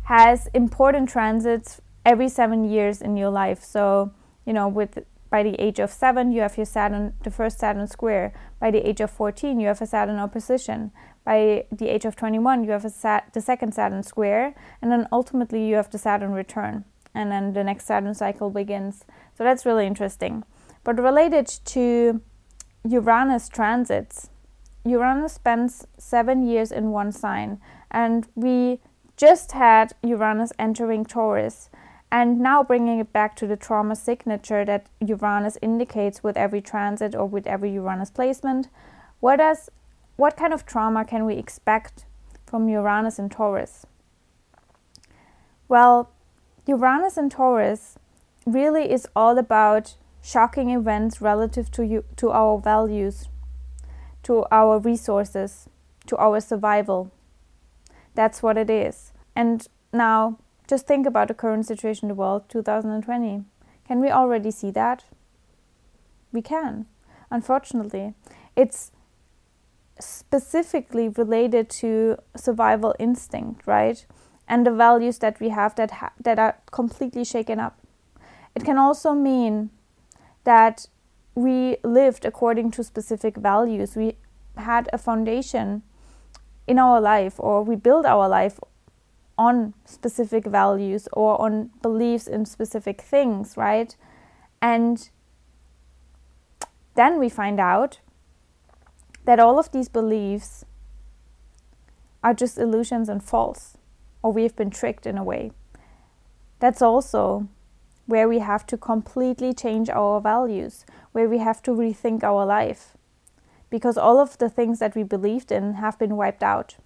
has 0.05 0.49
important 0.55 1.09
transits 1.09 1.81
every 2.05 2.29
seven 2.29 2.65
years 2.65 3.01
in 3.01 3.17
your 3.17 3.31
life. 3.31 3.63
So, 3.63 4.13
you 4.47 4.53
know, 4.53 4.69
with 4.69 4.99
by 5.31 5.43
the 5.43 5.61
age 5.61 5.81
of 5.81 5.91
seven, 5.91 6.31
you 6.31 6.43
have 6.43 6.57
your 6.57 6.67
Saturn, 6.67 7.15
the 7.25 7.31
first 7.31 7.59
Saturn 7.59 7.89
square. 7.89 8.33
By 8.61 8.71
the 8.71 8.89
age 8.89 9.01
of 9.01 9.11
14, 9.11 9.59
you 9.59 9.67
have 9.67 9.83
a 9.83 9.87
Saturn 9.87 10.17
opposition. 10.19 10.93
By 11.25 11.67
the 11.73 11.89
age 11.89 12.05
of 12.05 12.15
21, 12.15 12.63
you 12.63 12.71
have 12.71 12.85
a 12.85 12.91
Sat- 12.91 13.33
the 13.33 13.41
second 13.41 13.75
Saturn 13.75 14.05
square. 14.05 14.55
And 14.81 14.93
then 14.93 15.09
ultimately, 15.11 15.67
you 15.67 15.75
have 15.75 15.91
the 15.91 15.99
Saturn 15.99 16.31
return. 16.31 16.85
And 17.15 17.33
then 17.33 17.53
the 17.53 17.65
next 17.65 17.87
Saturn 17.87 18.15
cycle 18.15 18.49
begins. 18.51 19.05
So 19.37 19.43
that's 19.43 19.67
really 19.67 19.87
interesting. 19.87 20.45
But 20.85 21.03
related 21.03 21.47
to 21.47 22.21
Uranus 22.85 23.49
transits, 23.49 24.31
Uranus 24.85 25.33
spends 25.33 25.87
seven 25.97 26.47
years 26.47 26.71
in 26.71 26.91
one 26.91 27.11
sign, 27.11 27.59
and 27.91 28.29
we 28.35 28.81
just 29.17 29.53
had 29.53 29.95
Uranus 30.03 30.53
entering 30.59 31.05
Taurus. 31.05 31.71
And 32.13 32.39
now 32.39 32.63
bringing 32.63 33.01
it 33.01 33.13
back 33.13 33.35
to 33.37 33.47
the 33.47 33.57
trauma 33.57 33.97
signature 33.97 34.65
that 34.65 34.87
Uranus 35.01 35.59
indicates 35.63 36.23
with 36.23 36.37
every 36.37 36.61
transit 36.61 37.15
or 37.15 37.27
with 37.27 37.47
every 37.47 37.73
Uranus 37.73 38.11
placement, 38.11 38.69
what 39.21 39.37
does 39.37 39.71
what 40.17 40.37
kind 40.37 40.53
of 40.53 40.65
trauma 40.65 41.05
can 41.05 41.25
we 41.25 41.35
expect 41.35 42.05
from 42.47 42.69
Uranus 42.69 43.19
in 43.19 43.29
Taurus? 43.31 43.85
Well, 45.67 46.11
Uranus 46.67 47.17
in 47.17 47.31
Taurus 47.31 47.97
really 48.47 48.93
is 48.93 49.09
all 49.17 49.39
about 49.39 49.97
shocking 50.23 50.71
events 50.71 51.21
relative 51.21 51.71
to 51.73 51.85
you, 51.85 52.05
to 52.17 52.31
our 52.31 52.61
values, 52.61 53.29
to 54.25 54.45
our 54.51 54.79
resources, 54.79 55.69
to 56.07 56.17
our 56.17 56.41
survival. 56.41 57.11
That's 58.15 58.43
what 58.43 58.59
it 58.59 58.71
is. 58.71 59.13
And 59.35 59.67
now, 59.93 60.39
just 60.67 60.87
think 60.87 61.07
about 61.07 61.29
the 61.29 61.35
current 61.35 61.67
situation 61.67 62.07
in 62.07 62.09
the 62.09 62.15
world, 62.15 62.49
2020. 62.49 63.45
Can 63.87 64.01
we 64.01 64.11
already 64.11 64.51
see 64.51 64.71
that? 64.71 65.05
We 66.33 66.43
can. 66.43 66.87
Unfortunately, 67.31 68.15
it's 68.57 68.93
specifically 70.01 71.09
related 71.09 71.71
to 71.71 72.17
survival 72.37 72.95
instinct, 72.99 73.67
right? 73.67 74.05
And 74.49 74.67
the 74.67 74.73
values 74.73 75.19
that 75.19 75.41
we 75.41 75.51
have 75.51 75.75
that 75.77 75.91
ha- 75.91 76.13
that 76.21 76.39
are 76.39 76.59
completely 76.71 77.25
shaken 77.25 77.59
up. 77.61 77.79
It 78.55 78.65
can 78.65 78.79
also 78.79 79.13
mean 79.15 79.71
that 80.45 80.87
we 81.35 81.77
lived 81.83 82.25
according 82.25 82.71
to 82.73 82.85
specific 82.85 83.37
values. 83.37 83.97
We 83.97 84.17
had 84.57 84.89
a 84.93 84.99
foundation 84.99 85.83
in 86.67 86.79
our 86.79 87.01
life, 87.01 87.35
or 87.39 87.63
we 87.63 87.77
build 87.77 88.07
our 88.07 88.29
life 88.29 88.59
on 89.37 89.75
specific 89.85 90.47
values 90.47 91.09
or 91.13 91.41
on 91.41 91.71
beliefs 91.83 92.27
in 92.27 92.47
specific 92.47 93.01
things, 93.01 93.57
right? 93.57 93.97
And 94.63 95.11
then 96.95 97.19
we 97.19 97.29
find 97.29 97.59
out 97.59 97.99
that 99.25 99.41
all 99.41 99.59
of 99.59 99.73
these 99.73 99.89
beliefs 99.89 100.65
are 102.23 102.33
just 102.33 102.59
illusions 102.59 103.09
and 103.09 103.23
false, 103.23 103.77
or 104.23 104.33
we 104.33 104.45
have 104.45 104.57
been 104.57 104.71
tricked 104.71 105.07
in 105.07 105.19
a 105.19 105.25
way. 105.25 105.51
That's 106.61 106.81
also 106.81 107.49
where 108.07 108.29
we 108.29 108.39
have 108.39 108.67
to 108.67 108.77
completely 108.77 109.53
change 109.53 109.89
our 109.91 110.21
values, 110.21 110.85
where 111.13 111.29
we 111.29 111.39
have 111.39 111.63
to 111.63 111.71
rethink 111.71 112.23
our 112.23 112.45
life. 112.45 112.97
Because 113.71 113.97
all 113.97 114.19
of 114.19 114.39
the 114.39 114.49
things 114.49 114.79
that 114.79 114.95
we 114.95 115.03
believed 115.03 115.51
in 115.51 115.75
have 115.75 115.99
been 115.99 116.17
wiped 116.17 116.43
out. 116.43 116.77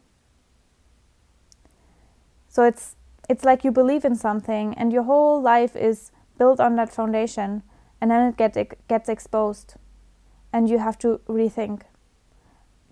So 2.49 2.63
it's 2.65 2.97
it's 3.29 3.45
like 3.45 3.63
you 3.63 3.71
believe 3.71 4.05
in 4.05 4.17
something 4.17 4.75
and 4.75 4.93
your 4.93 5.03
whole 5.03 5.41
life 5.41 5.77
is 5.77 6.11
built 6.39 6.61
on 6.61 6.77
that 6.77 6.93
foundation 6.93 7.63
and 8.01 8.11
then 8.11 8.29
it 8.29 8.37
get, 8.37 8.57
it 8.57 8.79
gets 8.89 9.09
exposed 9.09 9.75
and 10.53 10.71
you 10.71 10.79
have 10.79 10.99
to 10.99 11.21
rethink. 11.29 11.83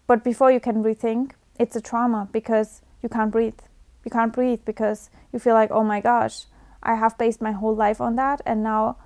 But 0.06 0.22
before 0.22 0.52
you 0.52 0.60
can 0.60 0.84
rethink, 0.84 1.32
it's 1.58 1.74
a 1.74 1.80
trauma 1.80 2.28
because 2.30 2.82
you 3.02 3.08
can't 3.08 3.30
breathe. 3.30 3.60
You 4.04 4.10
can't 4.10 4.32
breathe 4.32 4.60
because 4.64 5.10
you 5.32 5.38
feel 5.38 5.54
like, 5.54 5.70
oh 5.70 5.82
my 5.82 6.00
gosh, 6.00 6.44
I 6.86 6.94
have 6.94 7.18
based 7.18 7.42
my 7.42 7.52
whole 7.52 7.74
life 7.74 8.00
on 8.00 8.16
that, 8.16 8.40
and 8.46 8.62
now 8.62 8.96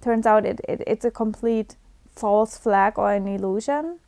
turns 0.00 0.26
out 0.26 0.44
it, 0.44 0.60
it 0.68 0.84
it's 0.86 1.04
a 1.04 1.10
complete 1.10 1.76
false 2.14 2.58
flag 2.58 2.98
or 2.98 3.12
an 3.12 3.26
illusion. 3.26 3.98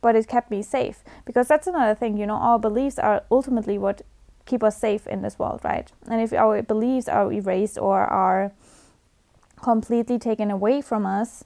But 0.00 0.16
it 0.16 0.28
kept 0.28 0.50
me 0.50 0.62
safe 0.62 1.02
because 1.24 1.48
that's 1.48 1.66
another 1.66 1.94
thing, 1.94 2.18
you 2.18 2.26
know, 2.26 2.36
our 2.36 2.58
beliefs 2.58 2.98
are 2.98 3.24
ultimately 3.30 3.78
what 3.78 4.02
keep 4.44 4.62
us 4.62 4.78
safe 4.78 5.06
in 5.06 5.22
this 5.22 5.38
world, 5.38 5.60
right? 5.64 5.90
And 6.06 6.20
if 6.20 6.32
our 6.32 6.62
beliefs 6.62 7.08
are 7.08 7.32
erased 7.32 7.78
or 7.78 8.00
are 8.00 8.52
completely 9.62 10.18
taken 10.18 10.50
away 10.50 10.82
from 10.82 11.06
us, 11.06 11.44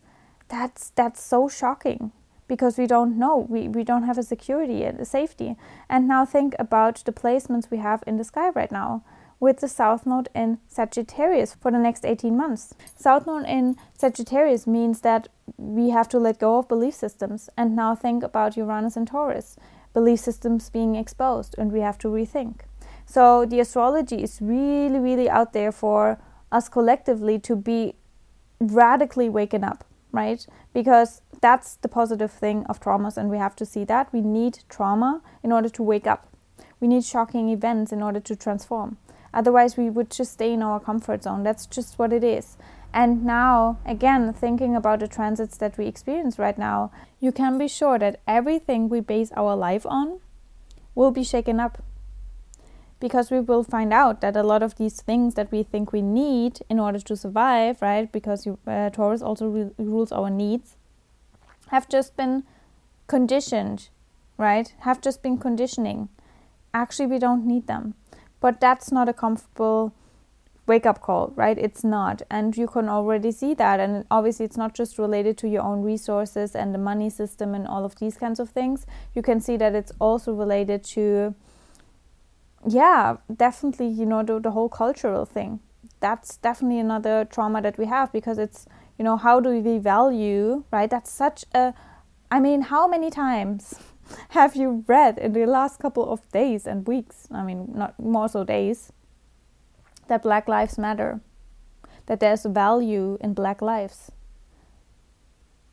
that's 0.48 0.90
that's 0.90 1.22
so 1.22 1.48
shocking 1.48 2.12
because 2.48 2.78
we 2.78 2.86
don't 2.86 3.18
know 3.18 3.46
we, 3.48 3.68
we 3.68 3.84
don't 3.84 4.04
have 4.04 4.18
a 4.18 4.22
security 4.22 4.82
and 4.82 4.98
a 4.98 5.04
safety 5.04 5.54
and 5.88 6.08
now 6.08 6.24
think 6.24 6.54
about 6.58 7.04
the 7.04 7.12
placements 7.12 7.70
we 7.70 7.78
have 7.78 8.02
in 8.06 8.16
the 8.16 8.24
sky 8.24 8.48
right 8.50 8.72
now 8.72 9.04
with 9.40 9.60
the 9.60 9.68
South 9.68 10.04
Node 10.06 10.28
in 10.34 10.58
Sagittarius 10.68 11.54
for 11.54 11.70
the 11.70 11.78
next 11.78 12.04
18 12.04 12.36
months. 12.36 12.74
South 12.96 13.26
Node 13.26 13.46
in 13.46 13.76
Sagittarius 13.96 14.66
means 14.66 15.00
that 15.00 15.28
we 15.56 15.90
have 15.90 16.08
to 16.08 16.18
let 16.18 16.38
go 16.38 16.58
of 16.58 16.68
belief 16.68 16.94
systems 16.94 17.48
and 17.56 17.76
now 17.76 17.94
think 17.94 18.22
about 18.22 18.56
Uranus 18.56 18.96
and 18.96 19.06
Taurus, 19.06 19.56
belief 19.92 20.20
systems 20.20 20.70
being 20.70 20.96
exposed, 20.96 21.54
and 21.58 21.72
we 21.72 21.80
have 21.80 21.98
to 21.98 22.08
rethink. 22.08 22.60
So 23.06 23.46
the 23.46 23.60
astrology 23.60 24.22
is 24.22 24.38
really, 24.42 24.98
really 24.98 25.30
out 25.30 25.52
there 25.52 25.72
for 25.72 26.18
us 26.52 26.68
collectively 26.68 27.38
to 27.40 27.56
be 27.56 27.94
radically 28.60 29.28
waken 29.28 29.64
up, 29.64 29.84
right? 30.12 30.46
Because 30.74 31.22
that's 31.40 31.76
the 31.76 31.88
positive 31.88 32.32
thing 32.32 32.66
of 32.66 32.80
traumas, 32.80 33.16
and 33.16 33.30
we 33.30 33.38
have 33.38 33.56
to 33.56 33.64
see 33.64 33.84
that. 33.84 34.12
We 34.12 34.20
need 34.20 34.60
trauma 34.68 35.22
in 35.42 35.52
order 35.52 35.68
to 35.68 35.82
wake 35.82 36.06
up. 36.06 36.28
We 36.80 36.88
need 36.88 37.04
shocking 37.04 37.48
events 37.48 37.92
in 37.92 38.02
order 38.02 38.20
to 38.20 38.36
transform. 38.36 38.98
Otherwise, 39.32 39.76
we 39.76 39.90
would 39.90 40.10
just 40.10 40.32
stay 40.32 40.52
in 40.52 40.62
our 40.62 40.80
comfort 40.80 41.22
zone. 41.22 41.42
That's 41.42 41.66
just 41.66 41.98
what 41.98 42.12
it 42.12 42.24
is. 42.24 42.56
And 42.92 43.24
now, 43.24 43.78
again, 43.84 44.32
thinking 44.32 44.74
about 44.74 45.00
the 45.00 45.08
transits 45.08 45.58
that 45.58 45.76
we 45.76 45.86
experience 45.86 46.38
right 46.38 46.56
now, 46.56 46.90
you 47.20 47.32
can 47.32 47.58
be 47.58 47.68
sure 47.68 47.98
that 47.98 48.20
everything 48.26 48.88
we 48.88 49.00
base 49.00 49.30
our 49.36 49.54
life 49.54 49.84
on 49.86 50.20
will 50.94 51.10
be 51.10 51.22
shaken 51.22 51.60
up. 51.60 51.82
Because 53.00 53.30
we 53.30 53.40
will 53.40 53.62
find 53.62 53.92
out 53.92 54.20
that 54.22 54.36
a 54.36 54.42
lot 54.42 54.62
of 54.62 54.76
these 54.76 55.00
things 55.02 55.34
that 55.34 55.52
we 55.52 55.62
think 55.62 55.92
we 55.92 56.02
need 56.02 56.60
in 56.68 56.80
order 56.80 56.98
to 56.98 57.16
survive, 57.16 57.80
right? 57.80 58.10
Because 58.10 58.48
uh, 58.66 58.90
Taurus 58.90 59.22
also 59.22 59.48
re- 59.48 59.70
rules 59.78 60.10
our 60.10 60.30
needs, 60.30 60.74
have 61.68 61.88
just 61.88 62.16
been 62.16 62.42
conditioned, 63.06 63.90
right? 64.36 64.74
Have 64.80 65.00
just 65.00 65.22
been 65.22 65.38
conditioning. 65.38 66.08
Actually, 66.74 67.06
we 67.06 67.18
don't 67.18 67.46
need 67.46 67.66
them. 67.66 67.94
But 68.40 68.60
that's 68.60 68.92
not 68.92 69.08
a 69.08 69.12
comfortable 69.12 69.92
wake 70.68 70.86
up 70.86 71.00
call, 71.00 71.32
right? 71.34 71.58
It's 71.58 71.82
not. 71.82 72.22
And 72.30 72.56
you 72.56 72.66
can 72.66 72.88
already 72.88 73.32
see 73.32 73.54
that. 73.54 73.80
And 73.80 74.04
obviously, 74.10 74.44
it's 74.44 74.56
not 74.56 74.74
just 74.74 74.98
related 74.98 75.36
to 75.38 75.48
your 75.48 75.62
own 75.62 75.82
resources 75.82 76.54
and 76.54 76.74
the 76.74 76.78
money 76.78 77.10
system 77.10 77.54
and 77.54 77.66
all 77.66 77.84
of 77.84 77.96
these 77.96 78.16
kinds 78.16 78.38
of 78.38 78.50
things. 78.50 78.86
You 79.14 79.22
can 79.22 79.40
see 79.40 79.56
that 79.56 79.74
it's 79.74 79.92
also 79.98 80.32
related 80.32 80.84
to, 80.84 81.34
yeah, 82.66 83.16
definitely, 83.34 83.88
you 83.88 84.06
know, 84.06 84.22
the, 84.22 84.38
the 84.38 84.50
whole 84.50 84.68
cultural 84.68 85.24
thing. 85.24 85.60
That's 86.00 86.36
definitely 86.36 86.78
another 86.78 87.24
trauma 87.24 87.62
that 87.62 87.78
we 87.78 87.86
have 87.86 88.12
because 88.12 88.38
it's, 88.38 88.66
you 88.98 89.04
know, 89.04 89.16
how 89.16 89.40
do 89.40 89.50
we 89.50 89.78
value, 89.78 90.64
right? 90.70 90.90
That's 90.90 91.10
such 91.10 91.44
a, 91.54 91.72
I 92.30 92.40
mean, 92.40 92.62
how 92.62 92.86
many 92.86 93.10
times 93.10 93.74
have 94.30 94.56
you 94.56 94.84
read 94.86 95.18
in 95.18 95.32
the 95.32 95.46
last 95.46 95.78
couple 95.78 96.10
of 96.10 96.28
days 96.32 96.66
and 96.66 96.86
weeks? 96.86 97.28
I 97.30 97.42
mean, 97.42 97.72
not 97.74 97.98
more 97.98 98.28
so 98.28 98.44
days, 98.44 98.92
that 100.08 100.22
Black 100.22 100.48
Lives 100.48 100.78
Matter, 100.78 101.20
that 102.06 102.20
there's 102.20 102.44
value 102.44 103.18
in 103.20 103.34
Black 103.34 103.60
lives. 103.60 104.10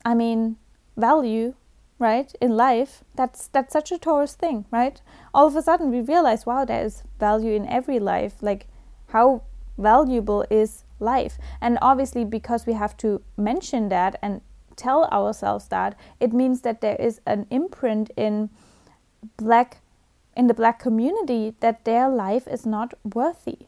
I 0.03 0.13
mean, 0.13 0.57
value, 0.97 1.55
right 1.97 2.33
in 2.41 2.57
life 2.57 3.03
that's 3.15 3.47
that's 3.47 3.71
such 3.71 3.91
a 3.91 3.97
taurus 3.97 4.35
thing 4.35 4.65
right 4.69 5.01
all 5.33 5.47
of 5.47 5.55
a 5.55 5.61
sudden 5.61 5.89
we 5.91 6.01
realize 6.01 6.45
wow 6.45 6.65
there 6.65 6.83
is 6.83 7.03
value 7.19 7.53
in 7.53 7.65
every 7.67 7.99
life 7.99 8.33
like 8.41 8.67
how 9.07 9.41
valuable 9.77 10.45
is 10.49 10.83
life 10.99 11.37
and 11.61 11.77
obviously 11.81 12.25
because 12.25 12.65
we 12.65 12.73
have 12.73 12.97
to 12.97 13.21
mention 13.37 13.89
that 13.89 14.17
and 14.21 14.41
tell 14.75 15.05
ourselves 15.05 15.67
that 15.69 15.97
it 16.19 16.33
means 16.33 16.61
that 16.61 16.81
there 16.81 16.95
is 16.97 17.21
an 17.25 17.47
imprint 17.49 18.11
in 18.15 18.49
black 19.37 19.77
in 20.35 20.47
the 20.47 20.53
black 20.53 20.79
community 20.79 21.55
that 21.61 21.85
their 21.85 22.09
life 22.09 22.47
is 22.47 22.65
not 22.65 22.93
worthy. 23.03 23.67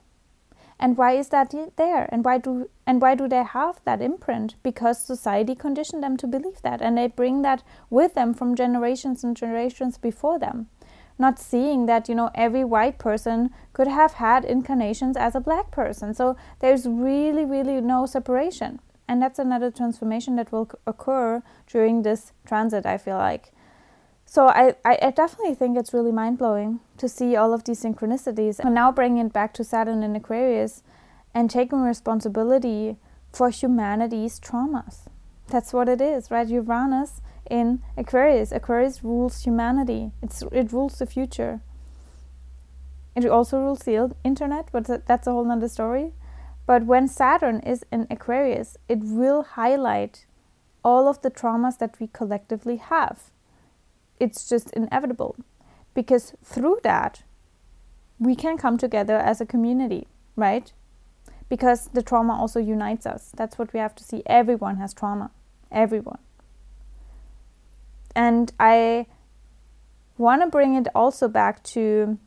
And 0.79 0.95
why 0.95 1.13
is 1.13 1.29
that 1.29 1.53
there? 1.77 2.07
And 2.11 2.23
why 2.23 2.37
do 2.37 2.69
and 2.85 3.01
why 3.01 3.15
do 3.15 3.27
they 3.27 3.43
have 3.43 3.81
that 3.85 4.01
imprint? 4.01 4.55
Because 4.61 5.01
society 5.01 5.55
conditioned 5.55 6.03
them 6.03 6.17
to 6.17 6.27
believe 6.27 6.61
that 6.61 6.81
and 6.81 6.97
they 6.97 7.07
bring 7.07 7.41
that 7.41 7.63
with 7.89 8.13
them 8.13 8.33
from 8.33 8.55
generations 8.55 9.23
and 9.23 9.35
generations 9.35 9.97
before 9.97 10.37
them. 10.37 10.67
Not 11.17 11.39
seeing 11.39 11.87
that 11.87 12.07
you 12.07 12.13
know 12.13 12.29
every 12.35 12.63
white 12.63 12.99
person 12.99 13.49
could 13.73 13.87
have 13.87 14.13
had 14.13 14.45
incarnations 14.45 15.17
as 15.17 15.33
a 15.33 15.39
black 15.39 15.71
person. 15.71 16.13
So 16.13 16.35
there's 16.59 16.85
really 16.85 17.45
really 17.45 17.81
no 17.81 18.05
separation 18.05 18.79
and 19.07 19.21
that's 19.21 19.39
another 19.39 19.71
transformation 19.71 20.35
that 20.35 20.51
will 20.51 20.69
occur 20.85 21.41
during 21.67 22.01
this 22.03 22.31
transit 22.45 22.85
i 22.85 22.97
feel 22.97 23.17
like 23.17 23.51
so 24.29 24.49
I, 24.49 24.75
I 24.83 25.11
definitely 25.11 25.55
think 25.55 25.77
it's 25.77 25.93
really 25.93 26.11
mind 26.11 26.37
blowing 26.37 26.81
to 26.97 27.07
see 27.07 27.37
all 27.37 27.53
of 27.53 27.63
these 27.63 27.81
synchronicities 27.81 28.59
and 28.59 28.75
now 28.75 28.91
bringing 28.91 29.25
it 29.25 29.31
back 29.31 29.53
to 29.53 29.63
Saturn 29.63 30.03
in 30.03 30.17
Aquarius 30.17 30.83
and 31.33 31.49
taking 31.49 31.79
responsibility 31.79 32.97
for 33.31 33.49
humanity's 33.49 34.37
traumas. 34.37 35.07
That's 35.47 35.71
what 35.71 35.87
it 35.87 36.01
is, 36.01 36.29
right? 36.29 36.45
Uranus 36.45 37.21
in 37.49 37.81
Aquarius. 37.95 38.51
Aquarius 38.51 39.01
rules 39.01 39.43
humanity. 39.43 40.11
It's 40.21 40.43
it 40.51 40.73
rules 40.73 40.99
the 40.99 41.05
future. 41.05 41.61
It 43.15 43.25
also 43.25 43.59
rules 43.59 43.79
the 43.79 44.13
internet, 44.25 44.67
but 44.73 45.05
that's 45.05 45.25
a 45.25 45.31
whole 45.31 45.45
nother 45.45 45.69
story. 45.69 46.11
But 46.67 46.85
when 46.85 47.07
Saturn 47.07 47.61
is 47.61 47.83
in 47.91 48.05
Aquarius, 48.11 48.77
it 48.87 48.99
will 48.99 49.41
highlight 49.41 50.27
all 50.83 51.07
of 51.07 51.21
the 51.21 51.31
traumas 51.31 51.79
that 51.79 51.99
we 51.99 52.07
collectively 52.07 52.75
have 52.77 53.31
it's 54.19 54.47
just 54.47 54.71
inevitable 54.71 55.35
because 55.93 56.33
through 56.43 56.79
that 56.83 57.23
we 58.19 58.35
can 58.35 58.57
come 58.57 58.77
together 58.77 59.17
as 59.17 59.39
a 59.39 59.45
community, 59.45 60.07
right? 60.35 60.73
Because 61.49 61.89
the 61.93 62.01
trauma 62.01 62.33
also 62.33 62.59
unites 62.59 63.05
us. 63.05 63.31
That's 63.35 63.57
what 63.57 63.73
we 63.73 63.79
have 63.79 63.95
to 63.95 64.03
see. 64.03 64.23
Everyone 64.25 64.77
has 64.77 64.93
trauma. 64.93 65.31
Everyone. 65.71 66.17
And 68.15 68.51
I 68.59 69.05
want 70.17 70.41
to 70.41 70.47
bring 70.47 70.73
it 70.73 70.87
also 70.95 71.27
back 71.27 71.63
to 71.63 72.17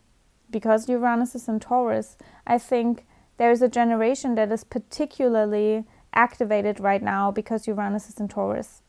because 0.48 0.88
Uranus 0.88 1.34
is 1.34 1.48
in 1.48 1.60
Taurus, 1.60 2.16
I 2.46 2.58
think 2.58 3.04
there's 3.40 3.62
a 3.62 3.68
generation 3.68 4.34
that 4.34 4.52
is 4.52 4.64
particularly 4.64 5.84
activated 6.12 6.78
right 6.78 7.02
now 7.02 7.30
because 7.30 7.66
Uranus 7.66 8.06
is 8.10 8.20
in 8.20 8.28
Taurus. 8.28 8.82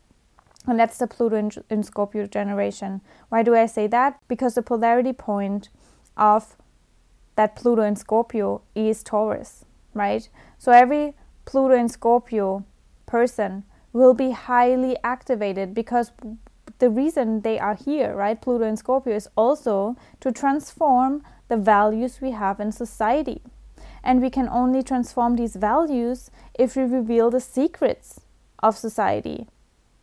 And 0.68 0.78
that's 0.78 0.98
the 0.98 1.08
Pluto 1.08 1.38
in, 1.38 1.52
in 1.70 1.84
Scorpio 1.84 2.26
generation. 2.28 3.00
Why 3.30 3.44
do 3.44 3.56
I 3.56 3.66
say 3.66 3.88
that? 3.88 4.20
Because 4.28 4.56
the 4.56 4.62
polarity 4.62 5.14
point 5.14 5.70
of 6.18 6.58
that 7.38 7.56
Pluto 7.56 7.82
in 7.84 7.96
Scorpio 7.96 8.62
is 8.76 9.04
Taurus, 9.04 9.64
right? 9.94 10.28
So 10.58 10.74
every 10.74 11.14
Pluto 11.46 11.74
in 11.74 11.88
Scorpio 11.88 12.66
person 13.06 13.64
will 13.94 14.14
be 14.14 14.32
highly 14.32 14.98
activated 15.02 15.74
because 15.74 16.12
the 16.80 16.90
reason 16.90 17.40
they 17.40 17.58
are 17.58 17.76
here, 17.76 18.14
right? 18.18 18.42
Pluto 18.42 18.66
in 18.66 18.76
Scorpio 18.76 19.16
is 19.16 19.30
also 19.38 19.96
to 20.20 20.30
transform 20.30 21.24
the 21.48 21.56
values 21.56 22.20
we 22.20 22.32
have 22.32 22.60
in 22.60 22.74
society. 22.74 23.42
And 24.04 24.22
we 24.22 24.30
can 24.30 24.50
only 24.50 24.84
transform 24.84 25.36
these 25.36 25.56
values 25.56 26.32
if 26.58 26.76
we 26.76 26.84
reveal 26.84 27.30
the 27.30 27.40
secrets 27.40 28.22
of 28.64 28.78
society 28.78 29.48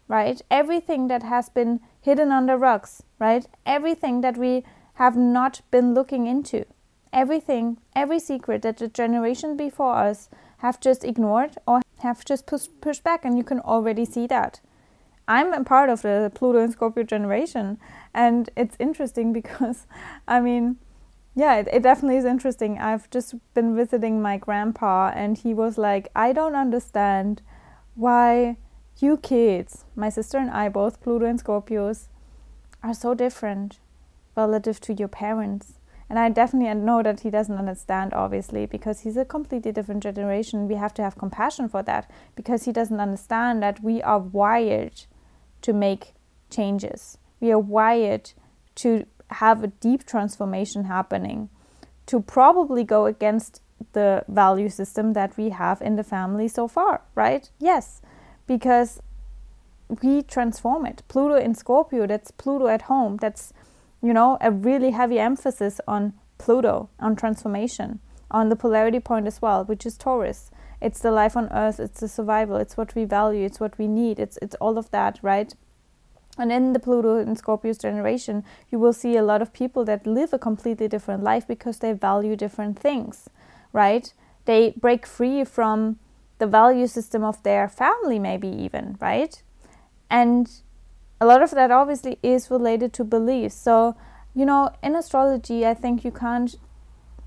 right? 0.08 0.40
Everything 0.50 1.08
that 1.08 1.22
has 1.22 1.48
been 1.48 1.80
hidden 2.00 2.32
under 2.32 2.56
rugs, 2.56 3.02
right? 3.18 3.46
Everything 3.64 4.22
that 4.22 4.36
we 4.36 4.64
have 4.94 5.16
not 5.16 5.60
been 5.70 5.94
looking 5.94 6.26
into. 6.26 6.64
Everything, 7.12 7.78
every 7.94 8.18
secret 8.18 8.62
that 8.62 8.78
the 8.78 8.88
generation 8.88 9.56
before 9.56 9.94
us 9.94 10.28
have 10.58 10.80
just 10.80 11.04
ignored 11.04 11.56
or 11.66 11.82
have 12.00 12.24
just 12.24 12.46
push, 12.46 12.66
pushed 12.80 13.04
back, 13.04 13.24
and 13.24 13.36
you 13.36 13.44
can 13.44 13.60
already 13.60 14.04
see 14.04 14.26
that. 14.26 14.60
I'm 15.26 15.52
a 15.52 15.62
part 15.62 15.90
of 15.90 16.02
the 16.02 16.32
Pluto 16.34 16.58
and 16.58 16.72
Scorpio 16.72 17.04
generation, 17.04 17.78
and 18.14 18.50
it's 18.56 18.76
interesting 18.78 19.32
because, 19.40 19.86
I 20.26 20.40
mean, 20.40 20.76
yeah, 21.38 21.58
it, 21.58 21.68
it, 21.72 21.82
definitely 21.84 22.16
is 22.16 22.24
interesting. 22.24 22.78
I've 22.78 23.08
just 23.10 23.36
been 23.54 23.76
visiting 23.76 24.20
my 24.20 24.38
grandpa, 24.38 25.12
and 25.14 25.38
he 25.38 25.54
was 25.54 25.78
like, 25.78 26.08
I 26.16 26.32
don't 26.32 26.56
understand 26.56 27.42
why 27.94 28.56
you 28.98 29.18
kids, 29.18 29.84
my 29.94 30.08
sister 30.08 30.36
and 30.38 30.50
I, 30.50 30.68
both 30.68 31.00
Pluto 31.00 31.26
and 31.26 31.42
Scorpios, 31.42 32.08
are 32.82 32.92
so 32.92 33.14
different 33.14 33.78
relative 34.36 34.80
to 34.80 34.92
your 34.92 35.06
parents. 35.06 35.74
And 36.10 36.18
I 36.18 36.28
definitely 36.28 36.74
know 36.74 37.04
that 37.04 37.20
he 37.20 37.30
doesn't 37.30 37.56
understand, 37.56 38.14
obviously, 38.14 38.66
because 38.66 39.00
he's 39.00 39.16
a 39.16 39.24
completely 39.24 39.70
different 39.70 40.02
generation. 40.02 40.66
We 40.66 40.74
have 40.74 40.94
to 40.94 41.02
have 41.02 41.18
compassion 41.18 41.68
for 41.68 41.84
that 41.84 42.10
because 42.34 42.64
he 42.64 42.72
doesn't 42.72 42.98
understand 42.98 43.62
that 43.62 43.80
we 43.80 44.02
are 44.02 44.18
wired 44.18 45.02
to 45.62 45.72
make 45.72 46.14
changes. 46.50 47.18
We 47.38 47.52
are 47.52 47.58
wired 47.60 48.32
to 48.76 49.06
have 49.30 49.62
a 49.62 49.68
deep 49.68 50.06
transformation 50.06 50.84
happening, 50.84 51.48
to 52.06 52.20
probably 52.20 52.84
go 52.84 53.06
against 53.06 53.60
the 53.92 54.24
value 54.28 54.68
system 54.68 55.12
that 55.12 55.36
we 55.36 55.50
have 55.50 55.80
in 55.80 55.96
the 55.96 56.02
family 56.02 56.48
so 56.48 56.66
far, 56.66 57.02
right? 57.14 57.50
Yes 57.58 58.00
because 58.48 59.00
we 60.02 60.22
transform 60.22 60.84
it. 60.84 61.02
Pluto 61.06 61.36
in 61.36 61.54
Scorpio, 61.54 62.08
that's 62.08 62.32
Pluto 62.32 62.66
at 62.66 62.82
home. 62.82 63.18
That's, 63.18 63.52
you 64.02 64.12
know, 64.12 64.38
a 64.40 64.50
really 64.50 64.90
heavy 64.90 65.20
emphasis 65.20 65.80
on 65.86 66.14
Pluto, 66.38 66.88
on 66.98 67.14
transformation, 67.14 68.00
on 68.30 68.48
the 68.48 68.56
polarity 68.56 68.98
point 68.98 69.28
as 69.28 69.40
well, 69.40 69.64
which 69.64 69.86
is 69.86 69.96
Taurus. 69.96 70.50
It's 70.80 71.00
the 71.00 71.10
life 71.10 71.36
on 71.36 71.48
earth, 71.52 71.80
it's 71.80 72.00
the 72.00 72.08
survival, 72.08 72.56
it's 72.56 72.76
what 72.76 72.94
we 72.94 73.04
value, 73.04 73.44
it's 73.44 73.60
what 73.60 73.78
we 73.78 73.88
need, 73.88 74.18
it's 74.20 74.38
it's 74.40 74.54
all 74.56 74.78
of 74.78 74.90
that, 74.92 75.18
right? 75.22 75.52
And 76.38 76.52
in 76.52 76.72
the 76.72 76.78
Pluto 76.78 77.18
in 77.18 77.34
Scorpio's 77.36 77.78
generation, 77.78 78.44
you 78.70 78.78
will 78.78 78.92
see 78.92 79.16
a 79.16 79.22
lot 79.22 79.42
of 79.42 79.52
people 79.52 79.84
that 79.86 80.06
live 80.06 80.32
a 80.32 80.38
completely 80.38 80.86
different 80.86 81.22
life 81.22 81.46
because 81.46 81.78
they 81.78 81.92
value 81.92 82.36
different 82.36 82.78
things, 82.78 83.28
right? 83.72 84.12
They 84.44 84.72
break 84.76 85.04
free 85.04 85.44
from 85.44 85.98
the 86.38 86.46
value 86.46 86.86
system 86.86 87.24
of 87.24 87.42
their 87.42 87.68
family, 87.68 88.18
maybe 88.18 88.48
even, 88.48 88.96
right? 89.00 89.42
And 90.08 90.48
a 91.20 91.26
lot 91.26 91.42
of 91.42 91.50
that 91.50 91.70
obviously 91.70 92.18
is 92.22 92.50
related 92.50 92.92
to 92.94 93.04
beliefs. 93.04 93.56
So, 93.56 93.96
you 94.34 94.46
know, 94.46 94.70
in 94.82 94.94
astrology, 94.94 95.66
I 95.66 95.74
think 95.74 96.04
you 96.04 96.12
can't 96.12 96.54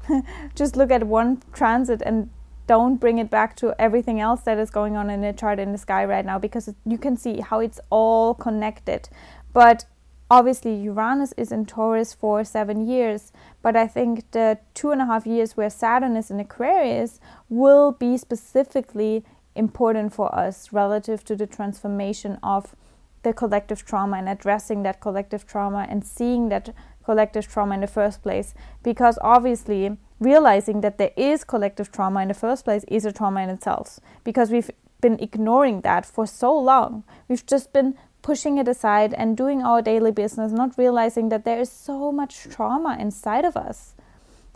just 0.56 0.76
look 0.76 0.92
at 0.92 1.04
one 1.04 1.42
transit 1.52 2.02
and 2.06 2.30
don't 2.68 2.98
bring 2.98 3.18
it 3.18 3.30
back 3.30 3.56
to 3.58 3.76
everything 3.80 4.20
else 4.20 4.42
that 4.42 4.58
is 4.58 4.70
going 4.70 4.96
on 4.96 5.10
in 5.10 5.22
the 5.22 5.34
chart 5.34 5.60
in 5.60 5.72
the 5.72 5.78
sky 5.78 6.06
right 6.06 6.26
now 6.26 6.40
because 6.40 6.74
you 6.86 6.98
can 6.98 7.18
see 7.18 7.40
how 7.40 7.60
it's 7.60 7.80
all 7.90 8.34
connected. 8.34 9.10
But 9.54 9.86
obviously 10.30 10.76
Uranus 10.76 11.34
is 11.38 11.52
in 11.52 11.66
Taurus 11.66 12.14
for 12.14 12.44
seven 12.44 12.88
years, 12.88 13.32
but 13.62 13.76
I 13.76 13.88
think 13.88 14.32
the 14.32 14.60
two 14.74 14.92
and 14.92 15.02
a 15.02 15.06
half 15.06 15.28
years 15.28 15.58
where 15.58 15.70
Saturn 15.70 16.16
is 16.16 16.32
in 16.32 16.40
Aquarius 16.40 17.20
will 17.50 17.92
be 17.92 18.18
specifically 18.18 19.26
important 19.56 20.14
for 20.14 20.34
us 20.34 20.72
relative 20.72 21.24
to 21.26 21.36
the 21.36 21.48
transformation 21.48 22.40
of 22.42 22.76
the 23.24 23.34
collective 23.34 23.86
trauma 23.86 24.18
and 24.18 24.30
addressing 24.30 24.84
that 24.84 25.02
collective 25.02 25.46
trauma 25.46 25.86
and 25.90 26.06
seeing 26.06 26.50
that 26.50 26.74
collective 27.04 27.48
trauma 27.48 27.76
in 27.76 27.82
the 27.82 27.88
first 27.88 28.24
place. 28.24 28.54
Because 28.84 29.20
obviously, 29.22 29.98
realizing 30.22 30.82
that 30.82 30.98
there 30.98 31.12
is 31.18 31.44
collective 31.44 31.92
trauma 31.92 32.22
in 32.22 32.30
the 32.30 32.34
first 32.34 32.64
place 32.64 32.86
is 32.88 33.04
a 33.04 33.12
trauma 33.12 33.42
in 33.42 33.50
itself. 33.50 34.00
Because 34.24 34.52
we've 34.52 34.72
been 35.02 35.20
ignoring 35.20 35.82
that 35.82 36.06
for 36.06 36.26
so 36.28 36.58
long. 36.58 37.04
We've 37.28 37.46
just 37.46 37.74
been 37.74 37.96
pushing 38.22 38.60
it 38.60 38.68
aside 38.68 39.16
and 39.16 39.36
doing 39.36 39.64
our 39.64 39.82
daily 39.82 40.12
business, 40.12 40.52
not 40.52 40.78
realizing 40.78 41.30
that 41.30 41.44
there 41.44 41.60
is 41.60 41.72
so 41.72 42.12
much 42.12 42.48
trauma 42.52 42.96
inside 43.00 43.44
of 43.44 43.58
us, 43.58 43.96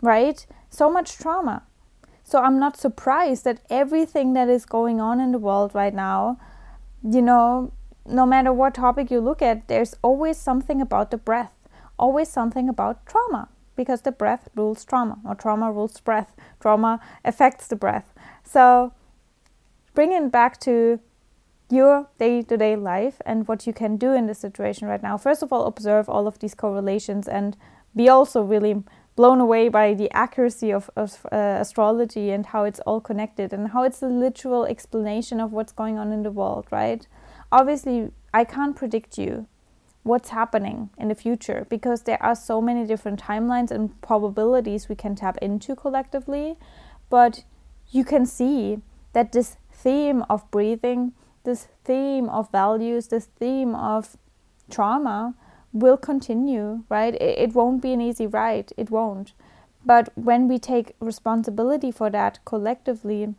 right? 0.00 0.46
So 0.70 0.88
much 0.88 1.18
trauma. 1.18 1.64
So 2.22 2.40
I'm 2.40 2.60
not 2.60 2.76
surprised 2.76 3.44
that 3.44 3.60
everything 3.68 4.34
that 4.34 4.48
is 4.48 4.64
going 4.64 5.00
on 5.00 5.20
in 5.20 5.32
the 5.32 5.38
world 5.38 5.74
right 5.74 5.94
now, 5.94 6.38
you 7.02 7.22
know, 7.22 7.72
no 8.04 8.24
matter 8.24 8.52
what 8.52 8.74
topic 8.74 9.10
you 9.10 9.20
look 9.20 9.42
at, 9.42 9.66
there's 9.66 9.96
always 10.00 10.36
something 10.36 10.80
about 10.80 11.10
the 11.10 11.16
breath, 11.16 11.52
always 11.98 12.28
something 12.28 12.68
about 12.68 13.04
trauma, 13.04 13.48
because 13.76 14.02
the 14.02 14.12
breath 14.12 14.48
rules 14.54 14.84
trauma, 14.84 15.18
or 15.24 15.34
trauma 15.34 15.70
rules 15.70 16.00
breath, 16.00 16.32
trauma 16.60 17.00
affects 17.24 17.68
the 17.68 17.76
breath. 17.76 18.12
So 18.42 18.92
bringing 19.94 20.28
back 20.28 20.58
to 20.60 21.00
your 21.70 22.08
day 22.18 22.42
to 22.42 22.56
day 22.56 22.76
life 22.76 23.20
and 23.26 23.48
what 23.48 23.66
you 23.66 23.72
can 23.72 23.96
do 23.96 24.12
in 24.12 24.26
this 24.26 24.38
situation 24.38 24.86
right 24.86 25.02
now. 25.02 25.16
First 25.16 25.42
of 25.42 25.52
all, 25.52 25.66
observe 25.66 26.08
all 26.08 26.26
of 26.26 26.38
these 26.38 26.54
correlations 26.54 27.26
and 27.26 27.56
be 27.94 28.08
also 28.08 28.42
really 28.42 28.82
blown 29.16 29.40
away 29.40 29.68
by 29.68 29.94
the 29.94 30.10
accuracy 30.12 30.70
of, 30.70 30.90
of 30.94 31.26
uh, 31.32 31.36
astrology 31.60 32.30
and 32.30 32.46
how 32.46 32.64
it's 32.64 32.80
all 32.80 33.00
connected 33.00 33.52
and 33.52 33.68
how 33.68 33.82
it's 33.82 34.02
a 34.02 34.06
literal 34.06 34.66
explanation 34.66 35.40
of 35.40 35.52
what's 35.52 35.72
going 35.72 35.98
on 35.98 36.12
in 36.12 36.22
the 36.22 36.30
world, 36.30 36.66
right? 36.70 37.06
Obviously, 37.50 38.10
I 38.34 38.44
can't 38.44 38.76
predict 38.76 39.16
you 39.16 39.48
what's 40.06 40.28
happening 40.30 40.88
in 40.96 41.08
the 41.08 41.14
future 41.14 41.66
because 41.68 42.02
there 42.02 42.22
are 42.22 42.34
so 42.34 42.60
many 42.60 42.86
different 42.86 43.20
timelines 43.20 43.70
and 43.70 44.00
probabilities 44.00 44.88
we 44.88 44.94
can 44.94 45.16
tap 45.16 45.36
into 45.42 45.74
collectively. 45.74 46.56
But 47.10 47.44
you 47.90 48.04
can 48.04 48.24
see 48.24 48.78
that 49.12 49.32
this 49.32 49.56
theme 49.72 50.24
of 50.30 50.48
breathing, 50.50 51.12
this 51.44 51.68
theme 51.84 52.28
of 52.28 52.50
values, 52.52 53.08
this 53.08 53.26
theme 53.38 53.74
of 53.74 54.16
trauma 54.70 55.34
will 55.72 55.96
continue, 55.96 56.84
right? 56.88 57.14
It, 57.20 57.52
won't 57.54 57.82
be 57.82 57.92
an 57.92 58.00
easy 58.00 58.26
ride, 58.26 58.72
it 58.76 58.90
won't. 58.90 59.32
But 59.84 60.10
when 60.16 60.48
we 60.48 60.58
take 60.58 60.94
responsibility 61.00 61.90
for 61.90 62.10
that 62.10 62.44
collectively, 62.44 63.34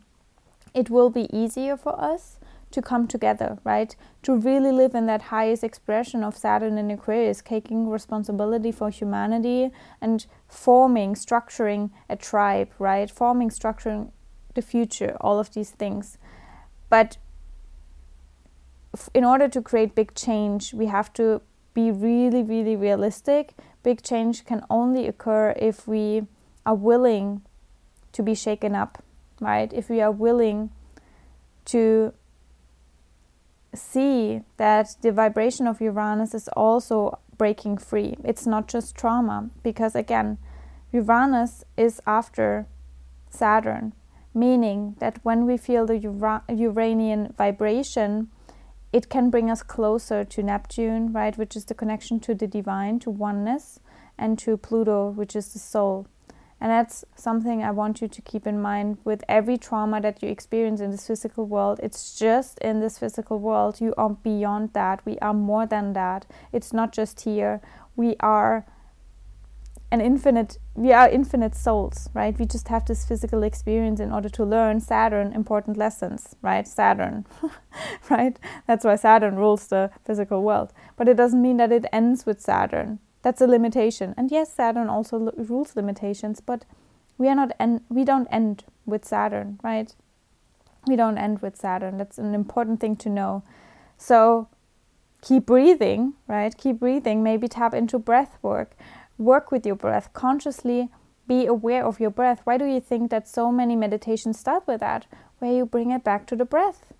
it 0.73 0.89
will 0.89 1.10
be 1.10 1.27
easier 1.36 1.75
for 1.75 1.99
us 1.99 2.37
to 2.71 2.82
come 2.82 3.08
together, 3.08 3.58
right? 3.63 3.95
To 4.23 4.36
really 4.36 4.71
live 4.71 4.93
in 4.93 5.06
that 5.06 5.23
highest 5.23 5.63
expression 5.63 6.23
of 6.23 6.36
Saturn 6.36 6.77
in 6.77 6.91
Aquarius, 6.91 7.41
taking 7.41 7.89
responsibility 7.89 8.71
for 8.71 8.89
humanity 8.89 9.71
and 10.01 10.25
forming, 10.47 11.15
structuring 11.15 11.91
a 12.10 12.15
tribe, 12.15 12.69
right? 12.80 13.10
Forming, 13.10 13.49
structuring 13.49 14.12
the 14.53 14.62
future, 14.62 15.15
all 15.21 15.39
of 15.39 15.53
these 15.53 15.71
things. 15.71 16.17
But 16.89 17.17
in 19.13 19.23
order 19.23 19.47
to 19.47 19.62
create 19.62 19.95
big 19.95 20.13
change, 20.15 20.73
we 20.73 20.88
have 20.88 21.13
to 21.13 21.41
be 21.73 21.91
really, 21.91 22.43
really 22.43 22.75
realistic. 22.75 23.53
Big 23.84 24.01
change 24.01 24.45
can 24.45 24.63
only 24.69 25.08
occur 25.08 25.53
if 25.58 25.88
we 25.88 26.25
are 26.65 26.75
willing 26.75 27.41
to 28.12 28.23
be 28.23 28.34
shaken 28.34 28.75
up, 28.75 29.03
right? 29.39 29.71
If 29.71 29.89
we 29.89 30.01
are 30.01 30.12
willing 30.12 30.71
to 31.65 32.13
see 33.77 34.41
that 34.57 34.95
the 35.01 35.11
vibration 35.11 35.67
of 35.67 35.79
Uranus 35.81 36.33
is 36.33 36.47
also 36.49 37.19
breaking 37.37 37.77
free. 37.77 38.15
It's 38.23 38.45
not 38.45 38.67
just 38.67 38.95
trauma, 38.95 39.49
because 39.63 39.95
again, 39.95 40.37
Uranus 40.91 41.63
is 41.77 42.01
after 42.05 42.67
Saturn, 43.29 43.93
meaning 44.33 44.95
that 44.99 45.19
when 45.23 45.45
we 45.45 45.57
feel 45.57 45.85
the 45.85 45.97
Ura- 45.97 46.43
Uranian 46.49 47.33
vibration, 47.37 48.29
it 48.91 49.09
can 49.09 49.29
bring 49.29 49.51
us 49.51 49.63
closer 49.63 50.23
to 50.23 50.43
Neptune, 50.43 51.13
right, 51.13 51.37
which 51.37 51.55
is 51.55 51.65
the 51.65 51.75
connection 51.75 52.19
to 52.21 52.33
the 52.33 52.47
divine, 52.47 52.99
to 52.99 53.09
oneness, 53.09 53.79
and 54.17 54.39
to 54.39 54.57
Pluto, 54.57 55.09
which 55.09 55.35
is 55.35 55.53
the 55.53 55.59
soul. 55.59 56.07
And 56.59 56.71
that's 56.71 57.05
something 57.15 57.63
I 57.63 57.71
want 57.71 58.01
you 58.01 58.07
to 58.07 58.21
keep 58.21 58.47
in 58.47 58.59
mind 58.59 58.97
with 59.03 59.23
every 59.29 59.57
trauma 59.57 60.01
that 60.01 60.23
you 60.23 60.29
experience 60.29 60.81
in 60.81 60.89
this 60.91 61.05
physical 61.05 61.45
world. 61.45 61.79
It's 61.83 62.17
just 62.17 62.57
in 62.59 62.79
this 62.79 62.97
physical 62.97 63.39
world. 63.39 63.79
You 63.79 63.93
are 63.97 64.09
beyond 64.09 64.73
that. 64.73 65.05
We 65.05 65.19
are 65.19 65.33
more 65.33 65.67
than 65.67 65.93
that. 65.93 66.25
It's 66.51 66.73
not 66.73 66.91
just 66.91 67.21
here. 67.21 67.61
We 67.95 68.15
are 68.21 68.65
an 69.91 70.01
infinite 70.01 70.57
we 70.75 70.91
are 70.91 71.07
infinite 71.07 71.55
souls 71.55 72.09
right 72.13 72.37
we 72.37 72.45
just 72.45 72.67
have 72.67 72.83
this 72.85 73.05
physical 73.05 73.41
experience 73.41 74.01
in 74.01 74.11
order 74.11 74.27
to 74.27 74.43
learn 74.43 74.81
saturn 74.81 75.31
important 75.31 75.77
lessons 75.77 76.35
right 76.41 76.67
saturn 76.67 77.25
right 78.09 78.37
that's 78.67 78.83
why 78.83 78.95
saturn 78.95 79.35
rules 79.35 79.67
the 79.67 79.89
physical 80.03 80.43
world 80.43 80.73
but 80.97 81.07
it 81.07 81.15
doesn't 81.15 81.41
mean 81.41 81.55
that 81.55 81.71
it 81.71 81.85
ends 81.93 82.25
with 82.25 82.41
saturn 82.41 82.99
that's 83.27 83.41
a 83.41 83.45
limitation. 83.45 84.13
And 84.15 84.31
yes, 84.31 84.53
Saturn 84.53 84.87
also 84.87 85.33
rules 85.35 85.75
limitations, 85.75 86.39
but 86.39 86.63
we 87.17 87.27
are 87.27 87.35
not 87.35 87.51
en- 87.59 87.81
we 87.89 88.05
don't 88.05 88.25
end 88.31 88.63
with 88.85 89.03
Saturn, 89.03 89.59
right? 89.61 89.93
We 90.87 90.95
don't 90.95 91.17
end 91.17 91.41
with 91.41 91.57
Saturn. 91.57 91.97
That's 91.97 92.17
an 92.17 92.33
important 92.33 92.79
thing 92.79 92.95
to 92.95 93.09
know. 93.09 93.43
So 93.97 94.47
keep 95.21 95.45
breathing, 95.45 96.13
right? 96.25 96.57
Keep 96.57 96.79
breathing. 96.79 97.21
Maybe 97.21 97.49
tap 97.49 97.73
into 97.73 97.99
breath 97.99 98.37
work. 98.41 98.77
Work 99.17 99.51
with 99.51 99.65
your 99.65 99.75
breath 99.75 100.13
consciously. 100.13 100.87
Be 101.27 101.45
aware 101.47 101.85
of 101.85 101.99
your 101.99 102.11
breath. 102.11 102.39
Why 102.45 102.57
do 102.57 102.63
you 102.63 102.79
think 102.79 103.11
that 103.11 103.27
so 103.27 103.51
many 103.51 103.75
meditations 103.75 104.39
start 104.39 104.65
with 104.65 104.79
that? 104.79 105.05
Where 105.39 105.51
you 105.51 105.65
bring 105.65 105.91
it 105.91 106.05
back 106.05 106.27
to 106.27 106.37
the 106.37 106.45
breath. 106.45 106.93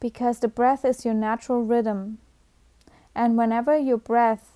Because 0.00 0.40
the 0.40 0.48
breath 0.48 0.84
is 0.84 1.04
your 1.04 1.14
natural 1.14 1.62
rhythm. 1.62 2.18
And 3.14 3.38
whenever 3.38 3.78
your 3.78 3.98
breath 3.98 4.55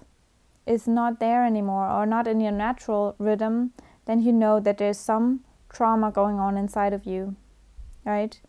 is 0.70 0.86
not 0.86 1.18
there 1.18 1.44
anymore 1.44 1.90
or 1.90 2.06
not 2.06 2.28
in 2.28 2.40
your 2.40 2.52
natural 2.52 3.16
rhythm, 3.18 3.72
then 4.06 4.22
you 4.22 4.32
know 4.32 4.60
that 4.60 4.78
there's 4.78 4.98
some 4.98 5.40
trauma 5.68 6.10
going 6.10 6.38
on 6.38 6.56
inside 6.56 6.92
of 6.92 7.04
you, 7.04 7.34
right? 8.04 8.40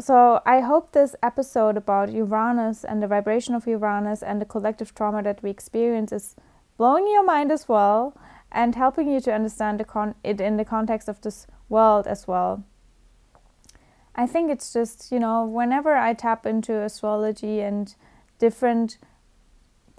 So, 0.00 0.40
I 0.44 0.60
hope 0.60 0.92
this 0.92 1.14
episode 1.22 1.76
about 1.76 2.12
Uranus 2.12 2.82
and 2.82 3.00
the 3.00 3.06
vibration 3.06 3.54
of 3.54 3.66
Uranus 3.66 4.22
and 4.22 4.40
the 4.40 4.44
collective 4.46 4.94
trauma 4.94 5.22
that 5.22 5.42
we 5.42 5.50
experience 5.50 6.10
is 6.10 6.34
blowing 6.76 7.06
your 7.06 7.24
mind 7.24 7.52
as 7.52 7.68
well 7.68 8.16
and 8.50 8.74
helping 8.74 9.08
you 9.08 9.20
to 9.20 9.32
understand 9.32 9.86
con- 9.86 10.16
it 10.24 10.40
in 10.40 10.56
the 10.56 10.64
context 10.64 11.08
of 11.08 11.20
this 11.20 11.46
world 11.68 12.06
as 12.06 12.26
well. 12.26 12.64
I 14.14 14.26
think 14.26 14.50
it's 14.50 14.72
just, 14.72 15.12
you 15.12 15.20
know, 15.20 15.44
whenever 15.44 15.94
I 15.94 16.14
tap 16.14 16.46
into 16.46 16.82
astrology 16.82 17.60
and 17.60 17.94
different 18.38 18.98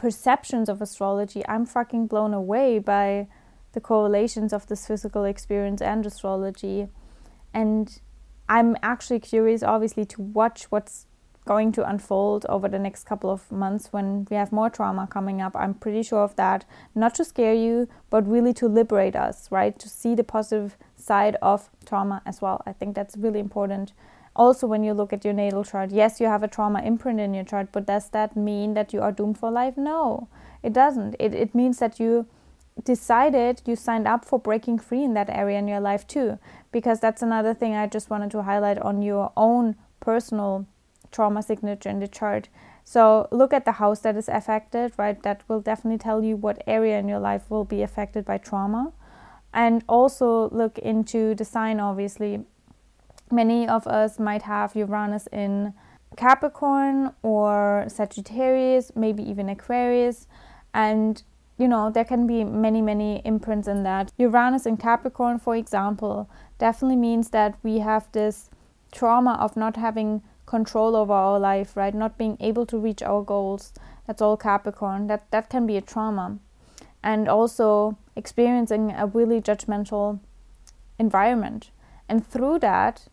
perceptions 0.04 0.68
of 0.68 0.82
astrology, 0.82 1.42
I'm 1.48 1.66
fucking 1.66 2.08
blown 2.08 2.34
away 2.34 2.78
by 2.78 3.30
the 3.72 3.80
correlations 3.80 4.52
of 4.52 4.68
this 4.68 4.86
physical 4.86 5.24
experience 5.24 5.82
and 5.82 6.06
astrology. 6.06 6.90
And 7.54 8.02
I'm 8.50 8.76
actually 8.84 9.22
curious, 9.22 9.64
obviously, 9.64 10.04
to 10.08 10.22
watch 10.22 10.66
what's 10.66 11.08
going 11.46 11.72
to 11.72 11.90
unfold 11.90 12.46
over 12.50 12.68
the 12.68 12.80
next 12.80 13.06
couple 13.06 13.30
of 13.30 13.50
months 13.50 13.94
when 13.94 14.28
we 14.30 14.36
have 14.36 14.52
more 14.52 14.70
trauma 14.70 15.08
coming 15.08 15.42
up. 15.42 15.56
I'm 15.56 15.74
pretty 15.74 16.04
sure 16.04 16.26
of 16.26 16.36
that. 16.36 16.66
Not 16.94 17.16
to 17.16 17.24
scare 17.24 17.54
you, 17.54 17.88
but 18.10 18.28
really 18.28 18.54
to 18.56 18.68
liberate 18.68 19.16
us, 19.16 19.50
right? 19.54 19.80
To 19.80 19.88
see 19.88 20.16
the 20.16 20.24
positive 20.26 20.76
side 20.98 21.38
of 21.42 21.70
trauma 21.86 22.22
as 22.26 22.42
well. 22.42 22.62
I 22.66 22.74
think 22.74 22.94
that's 22.94 23.16
really 23.16 23.40
important 23.40 23.94
also 24.36 24.68
when 24.68 24.84
you 24.84 24.94
look 24.94 25.14
at 25.14 25.24
your 25.24 25.34
natal 25.34 25.64
chart 25.64 25.92
yes 25.92 26.20
you 26.20 26.28
have 26.28 26.44
a 26.44 26.48
trauma 26.48 26.82
imprint 26.82 27.20
in 27.20 27.34
your 27.34 27.44
chart 27.44 27.68
but 27.72 27.86
does 27.86 28.10
that 28.10 28.36
mean 28.36 28.74
that 28.74 28.94
you 28.94 29.02
are 29.02 29.12
doomed 29.12 29.38
for 29.38 29.52
life? 29.52 29.78
No 29.78 30.28
it 30.62 30.72
doesn't. 30.72 31.16
It, 31.20 31.34
it 31.34 31.54
means 31.54 31.80
that 31.80 32.00
you 32.00 32.26
decided 32.84 33.62
you 33.66 33.76
signed 33.76 34.08
up 34.08 34.26
for 34.26 34.40
breaking 34.40 34.80
free 34.80 35.04
in 35.04 35.14
that 35.14 35.30
area 35.30 35.60
in 35.60 35.68
your 35.68 35.80
life 35.80 36.08
too 36.08 36.40
because 36.72 37.00
that's 37.00 37.22
another 37.22 37.54
thing 37.54 37.76
i 37.76 37.86
just 37.86 38.10
wanted 38.10 38.32
to 38.32 38.42
highlight 38.42 38.80
on 38.80 39.04
your 39.04 39.32
own 39.38 39.76
personal 40.00 40.66
trauma 41.14 41.42
signature 41.42 41.90
in 41.90 42.00
the 42.00 42.08
chart. 42.08 42.50
So 42.84 43.30
look 43.32 43.54
at 43.54 43.64
the 43.64 43.74
house 43.74 44.00
that 44.02 44.18
is 44.18 44.28
affected 44.28 44.92
right? 44.98 45.22
That 45.24 45.44
will 45.48 45.62
definitely 45.62 46.00
tell 46.00 46.24
you 46.24 46.36
what 46.36 46.62
area 46.68 47.00
in 47.00 47.08
your 47.08 47.20
life 47.20 47.50
will 47.50 47.64
be 47.64 47.82
affected 47.82 48.26
by 48.26 48.40
trauma. 48.40 48.92
And 49.54 49.84
also 49.88 50.50
look 50.50 50.78
into 50.80 51.36
the 51.36 51.46
sign 51.46 51.80
obviously 51.80 52.44
Many 53.34 53.68
of 53.68 53.88
us 53.88 54.20
might 54.20 54.44
have 54.44 54.76
Uranus 54.76 55.28
in 55.32 55.74
Capricorn 56.16 57.14
or 57.24 57.86
Sagittarius, 57.88 58.92
maybe 58.96 59.28
even 59.28 59.50
Aquarius, 59.50 60.28
and 60.72 61.24
you 61.58 61.68
know, 61.68 61.90
there 61.90 62.06
can 62.06 62.28
be 62.28 62.44
many, 62.44 62.82
many 62.82 63.22
imprints 63.26 63.68
in 63.68 63.82
that. 63.84 64.12
Uranus 64.18 64.68
in 64.68 64.78
Capricorn, 64.78 65.40
for 65.40 65.56
example, 65.56 66.30
definitely 66.60 66.96
means 66.96 67.30
that 67.30 67.56
we 67.64 67.80
have 67.80 68.12
this 68.12 68.52
trauma 68.92 69.34
of 69.40 69.58
not 69.58 69.78
having 69.78 70.22
control 70.46 70.96
over 70.96 71.14
our 71.14 71.40
life, 71.40 71.76
right? 71.76 71.96
Not 71.96 72.18
being 72.18 72.38
able 72.40 72.68
to 72.68 72.78
reach 72.78 73.02
our 73.02 73.24
goals. 73.24 73.74
That's 74.06 74.22
all 74.22 74.38
Capricorn. 74.38 75.08
That 75.08 75.30
that 75.32 75.50
can 75.50 75.66
be 75.66 75.78
a 75.78 75.82
trauma. 75.82 76.38
And 77.02 77.28
also 77.28 77.98
experiencing 78.16 78.92
a 78.92 79.08
really 79.08 79.42
judgmental 79.42 80.20
environment. 81.00 81.72
And 82.08 82.28
through 82.28 82.60
that, 82.60 83.08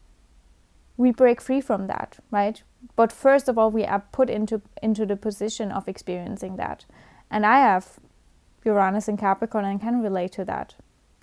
we 1.00 1.10
break 1.10 1.40
free 1.40 1.62
from 1.62 1.86
that, 1.86 2.18
right? 2.30 2.62
But 2.94 3.10
first 3.10 3.48
of 3.48 3.56
all, 3.56 3.70
we 3.70 3.84
are 3.84 4.04
put 4.12 4.28
into 4.28 4.60
into 4.82 5.06
the 5.06 5.16
position 5.16 5.72
of 5.72 5.88
experiencing 5.88 6.56
that. 6.56 6.84
And 7.30 7.46
I 7.46 7.60
have 7.60 7.98
Uranus 8.64 9.08
and 9.08 9.18
Capricorn 9.18 9.64
and 9.64 9.80
can 9.80 10.02
relate 10.02 10.32
to 10.32 10.44
that. 10.44 10.74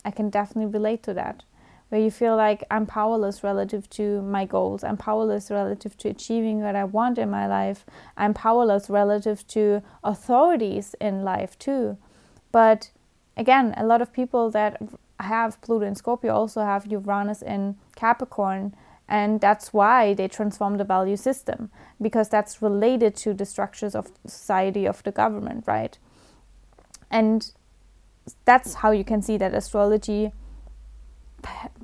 I 0.03 0.09
can 0.09 0.29
definitely 0.31 0.71
relate 0.71 1.03
to 1.03 1.13
that. 1.13 1.43
Where 1.89 2.01
you 2.01 2.09
feel 2.09 2.35
like 2.35 2.63
I'm 2.71 2.87
powerless 2.87 3.43
relative 3.43 3.87
to 3.91 4.21
my 4.23 4.45
goals. 4.45 4.83
I'm 4.83 4.97
powerless 4.97 5.51
relative 5.51 5.95
to 5.97 6.09
achieving 6.09 6.61
what 6.61 6.75
I 6.75 6.83
want 6.83 7.19
in 7.19 7.29
my 7.29 7.45
life. 7.47 7.85
I'm 8.17 8.33
powerless 8.33 8.89
relative 8.89 9.47
to 9.49 9.83
authorities 10.03 10.95
in 10.99 11.23
life 11.23 11.57
too. 11.59 11.97
But 12.51 12.89
again, 13.37 13.75
a 13.77 13.85
lot 13.85 14.01
of 14.01 14.11
people 14.11 14.49
that 14.51 14.81
have 15.19 15.61
Pluto 15.61 15.85
and 15.85 15.97
Scorpio 15.97 16.33
also 16.33 16.61
have 16.61 16.87
Uranus 16.87 17.41
in 17.43 17.77
Capricorn 17.95 18.75
And 19.09 19.39
that's 19.39 19.71
why 19.71 20.13
they 20.13 20.27
transform 20.27 20.77
the 20.77 20.83
value 20.83 21.15
system, 21.15 21.71
because 22.01 22.27
that's 22.27 22.61
related 22.61 23.15
to 23.17 23.33
the 23.33 23.45
structures 23.45 23.95
of 23.95 24.11
society, 24.25 24.85
of 24.85 25.01
the 25.03 25.11
government, 25.11 25.63
right? 25.65 25.97
And 27.09 27.49
that's 28.43 28.75
how 28.75 28.91
you 28.91 29.05
can 29.05 29.21
see 29.21 29.37
that 29.37 29.53
astrology 29.53 30.33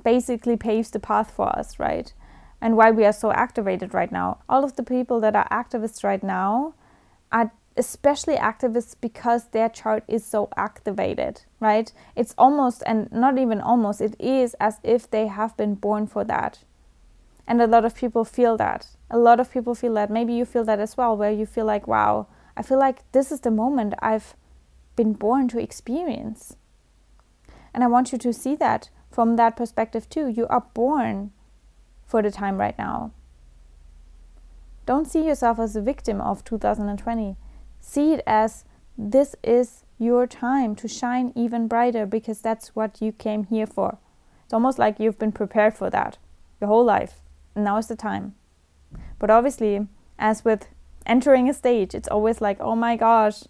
basically 0.02 0.56
paves 0.56 0.90
the 0.90 1.00
path 1.00 1.30
for 1.30 1.48
us, 1.58 1.78
right? 1.78 2.12
And 2.60 2.76
why 2.76 2.90
we 2.90 3.06
are 3.06 3.12
so 3.12 3.32
activated 3.32 3.94
right 3.94 4.12
now. 4.12 4.38
All 4.48 4.64
of 4.64 4.76
the 4.76 4.82
people 4.82 5.20
that 5.20 5.34
are 5.34 5.48
activists 5.48 6.04
right 6.04 6.22
now 6.22 6.74
are 7.32 7.52
especially 7.76 8.36
activists 8.36 8.94
because 9.00 9.46
their 9.46 9.68
chart 9.68 10.04
is 10.06 10.24
so 10.24 10.48
activated, 10.56 11.42
right? 11.58 11.90
It's 12.14 12.34
almost, 12.36 12.82
and 12.86 13.10
not 13.10 13.38
even 13.38 13.60
almost, 13.60 14.00
it 14.00 14.14
is 14.20 14.54
as 14.60 14.78
if 14.82 15.10
they 15.10 15.26
have 15.26 15.56
been 15.56 15.74
born 15.74 16.06
for 16.06 16.24
that. 16.24 16.58
And 17.46 17.60
a 17.60 17.66
lot 17.66 17.84
of 17.84 17.94
people 17.94 18.24
feel 18.24 18.56
that. 18.56 18.88
A 19.10 19.18
lot 19.18 19.40
of 19.40 19.52
people 19.52 19.74
feel 19.74 19.94
that. 19.94 20.10
Maybe 20.10 20.32
you 20.32 20.44
feel 20.44 20.64
that 20.64 20.80
as 20.80 20.96
well, 20.96 21.16
where 21.16 21.30
you 21.30 21.46
feel 21.46 21.66
like, 21.66 21.86
wow, 21.86 22.26
I 22.56 22.62
feel 22.62 22.78
like 22.78 23.10
this 23.12 23.30
is 23.30 23.40
the 23.40 23.50
moment 23.50 23.94
I've 24.00 24.34
been 24.96 25.12
born 25.12 25.48
to 25.48 25.60
experience. 25.60 26.56
And 27.72 27.82
I 27.82 27.88
want 27.88 28.12
you 28.12 28.18
to 28.18 28.32
see 28.32 28.54
that 28.56 28.90
from 29.10 29.36
that 29.36 29.56
perspective 29.56 30.08
too. 30.08 30.28
You 30.28 30.46
are 30.48 30.66
born 30.74 31.32
for 32.06 32.22
the 32.22 32.30
time 32.30 32.58
right 32.58 32.78
now. 32.78 33.12
Don't 34.86 35.06
see 35.06 35.26
yourself 35.26 35.58
as 35.58 35.76
a 35.76 35.80
victim 35.80 36.20
of 36.20 36.44
2020. 36.44 37.36
See 37.80 38.12
it 38.12 38.22
as 38.26 38.64
this 38.96 39.34
is 39.42 39.84
your 39.98 40.26
time 40.26 40.74
to 40.76 40.88
shine 40.88 41.32
even 41.34 41.68
brighter 41.68 42.06
because 42.06 42.40
that's 42.40 42.76
what 42.76 43.00
you 43.00 43.12
came 43.12 43.44
here 43.44 43.66
for. 43.66 43.98
It's 44.44 44.54
almost 44.54 44.78
like 44.78 45.00
you've 45.00 45.18
been 45.18 45.32
prepared 45.32 45.74
for 45.74 45.90
that 45.90 46.18
your 46.60 46.68
whole 46.68 46.84
life. 46.84 47.20
Now 47.54 47.76
is 47.78 47.86
the 47.86 47.96
time. 47.96 48.34
But 49.18 49.30
obviously, 49.30 49.86
as 50.18 50.44
with 50.44 50.68
entering 51.06 51.48
a 51.48 51.54
stage, 51.54 51.94
it's 51.94 52.08
always 52.08 52.40
like, 52.40 52.58
oh 52.60 52.74
my 52.74 52.96
gosh, 52.96 53.44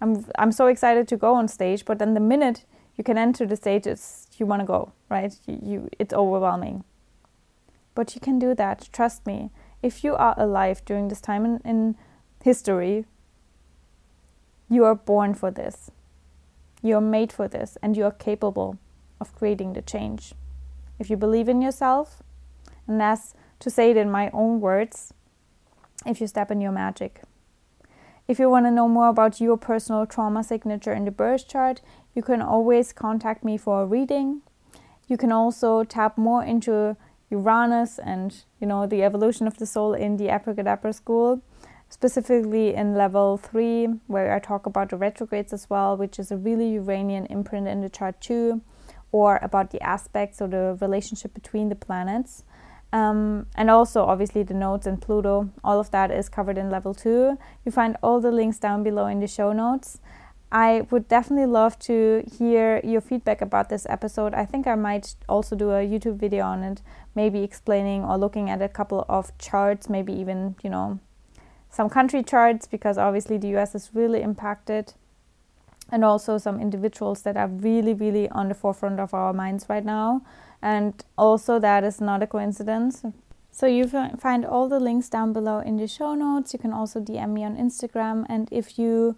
I'm 0.00 0.24
I'm 0.38 0.52
so 0.52 0.66
excited 0.66 1.08
to 1.08 1.16
go 1.16 1.34
on 1.34 1.48
stage, 1.48 1.84
but 1.84 1.98
then 1.98 2.14
the 2.14 2.20
minute 2.20 2.64
you 2.96 3.04
can 3.04 3.18
enter 3.18 3.46
the 3.46 3.56
stage, 3.56 3.86
it's 3.86 4.26
you 4.38 4.46
want 4.46 4.60
to 4.60 4.66
go, 4.66 4.92
right? 5.08 5.34
You, 5.46 5.58
you 5.62 5.88
it's 5.98 6.14
overwhelming. 6.14 6.84
But 7.94 8.14
you 8.14 8.20
can 8.20 8.38
do 8.38 8.54
that. 8.54 8.88
Trust 8.92 9.26
me. 9.26 9.50
If 9.82 10.04
you 10.04 10.14
are 10.14 10.34
alive 10.36 10.84
during 10.84 11.08
this 11.08 11.20
time 11.20 11.44
in, 11.44 11.60
in 11.64 11.96
history, 12.42 13.06
you 14.68 14.84
are 14.84 14.94
born 14.94 15.34
for 15.34 15.50
this. 15.50 15.90
You 16.82 16.96
are 16.96 17.02
made 17.02 17.32
for 17.32 17.48
this, 17.48 17.76
and 17.82 17.96
you 17.96 18.04
are 18.04 18.12
capable 18.12 18.78
of 19.20 19.34
creating 19.34 19.72
the 19.74 19.82
change. 19.82 20.34
If 20.98 21.10
you 21.10 21.16
believe 21.16 21.48
in 21.48 21.60
yourself, 21.60 22.22
and 22.90 23.20
to 23.60 23.70
say 23.70 23.90
it 23.90 23.96
in 23.96 24.10
my 24.10 24.30
own 24.32 24.60
words, 24.60 25.14
if 26.06 26.20
you 26.20 26.26
step 26.26 26.50
in 26.50 26.60
your 26.60 26.72
magic. 26.72 27.22
If 28.26 28.38
you 28.38 28.48
want 28.48 28.66
to 28.66 28.70
know 28.70 28.88
more 28.88 29.08
about 29.08 29.40
your 29.40 29.56
personal 29.56 30.06
trauma 30.06 30.42
signature 30.44 30.92
in 30.92 31.04
the 31.04 31.10
birth 31.10 31.48
chart, 31.48 31.82
you 32.14 32.22
can 32.22 32.40
always 32.40 32.92
contact 32.92 33.44
me 33.44 33.56
for 33.56 33.82
a 33.82 33.86
reading. 33.86 34.42
You 35.08 35.16
can 35.16 35.32
also 35.32 35.84
tap 35.84 36.16
more 36.16 36.44
into 36.44 36.96
Uranus 37.30 37.98
and 37.98 38.44
you 38.60 38.66
know 38.66 38.86
the 38.86 39.02
evolution 39.02 39.46
of 39.46 39.58
the 39.58 39.66
soul 39.66 39.94
in 39.94 40.16
the 40.16 40.30
Abracadabra 40.30 40.92
school, 40.92 41.42
specifically 41.88 42.74
in 42.74 42.94
level 42.94 43.36
three, 43.36 43.86
where 44.06 44.32
I 44.32 44.38
talk 44.38 44.66
about 44.66 44.90
the 44.90 44.96
retrogrades 44.96 45.52
as 45.52 45.68
well, 45.68 45.96
which 45.96 46.18
is 46.18 46.30
a 46.30 46.36
really 46.36 46.70
Uranian 46.74 47.26
imprint 47.26 47.68
in 47.68 47.80
the 47.80 47.88
chart 47.88 48.20
too, 48.20 48.62
or 49.12 49.38
about 49.42 49.70
the 49.70 49.82
aspects 49.82 50.40
or 50.40 50.48
the 50.48 50.78
relationship 50.80 51.34
between 51.34 51.68
the 51.68 51.76
planets. 51.76 52.44
Um, 52.92 53.46
and 53.54 53.70
also, 53.70 54.04
obviously, 54.04 54.42
the 54.42 54.54
nodes 54.54 54.86
and 54.86 55.00
Pluto, 55.00 55.50
all 55.62 55.78
of 55.78 55.90
that 55.92 56.10
is 56.10 56.28
covered 56.28 56.58
in 56.58 56.70
level 56.70 56.92
two. 56.92 57.38
You 57.64 57.72
find 57.72 57.96
all 58.02 58.20
the 58.20 58.32
links 58.32 58.58
down 58.58 58.82
below 58.82 59.06
in 59.06 59.20
the 59.20 59.28
show 59.28 59.52
notes. 59.52 60.00
I 60.52 60.86
would 60.90 61.06
definitely 61.06 61.46
love 61.46 61.78
to 61.80 62.24
hear 62.38 62.80
your 62.82 63.00
feedback 63.00 63.40
about 63.40 63.68
this 63.68 63.86
episode. 63.88 64.34
I 64.34 64.44
think 64.44 64.66
I 64.66 64.74
might 64.74 65.14
also 65.28 65.54
do 65.54 65.70
a 65.70 65.86
YouTube 65.86 66.16
video 66.16 66.44
on 66.44 66.64
it, 66.64 66.82
maybe 67.14 67.44
explaining 67.44 68.02
or 68.02 68.18
looking 68.18 68.50
at 68.50 68.60
a 68.60 68.68
couple 68.68 69.04
of 69.08 69.36
charts, 69.38 69.88
maybe 69.88 70.12
even, 70.12 70.56
you 70.64 70.70
know, 70.70 70.98
some 71.70 71.88
country 71.88 72.24
charts, 72.24 72.66
because 72.66 72.98
obviously 72.98 73.38
the 73.38 73.56
US 73.58 73.76
is 73.76 73.90
really 73.94 74.22
impacted, 74.22 74.94
and 75.92 76.04
also 76.04 76.36
some 76.36 76.60
individuals 76.60 77.22
that 77.22 77.36
are 77.36 77.46
really, 77.46 77.94
really 77.94 78.28
on 78.30 78.48
the 78.48 78.54
forefront 78.54 78.98
of 78.98 79.14
our 79.14 79.32
minds 79.32 79.66
right 79.68 79.84
now. 79.84 80.22
And 80.62 81.02
also, 81.16 81.58
that 81.58 81.84
is 81.84 82.00
not 82.00 82.22
a 82.22 82.26
coincidence. 82.26 83.02
So, 83.50 83.66
you 83.66 83.86
find 83.86 84.44
all 84.44 84.68
the 84.68 84.80
links 84.80 85.08
down 85.08 85.32
below 85.32 85.58
in 85.60 85.76
the 85.76 85.86
show 85.86 86.14
notes. 86.14 86.52
You 86.52 86.58
can 86.58 86.72
also 86.72 87.00
DM 87.00 87.30
me 87.30 87.44
on 87.44 87.56
Instagram. 87.56 88.26
And 88.28 88.48
if 88.50 88.78
you 88.78 89.16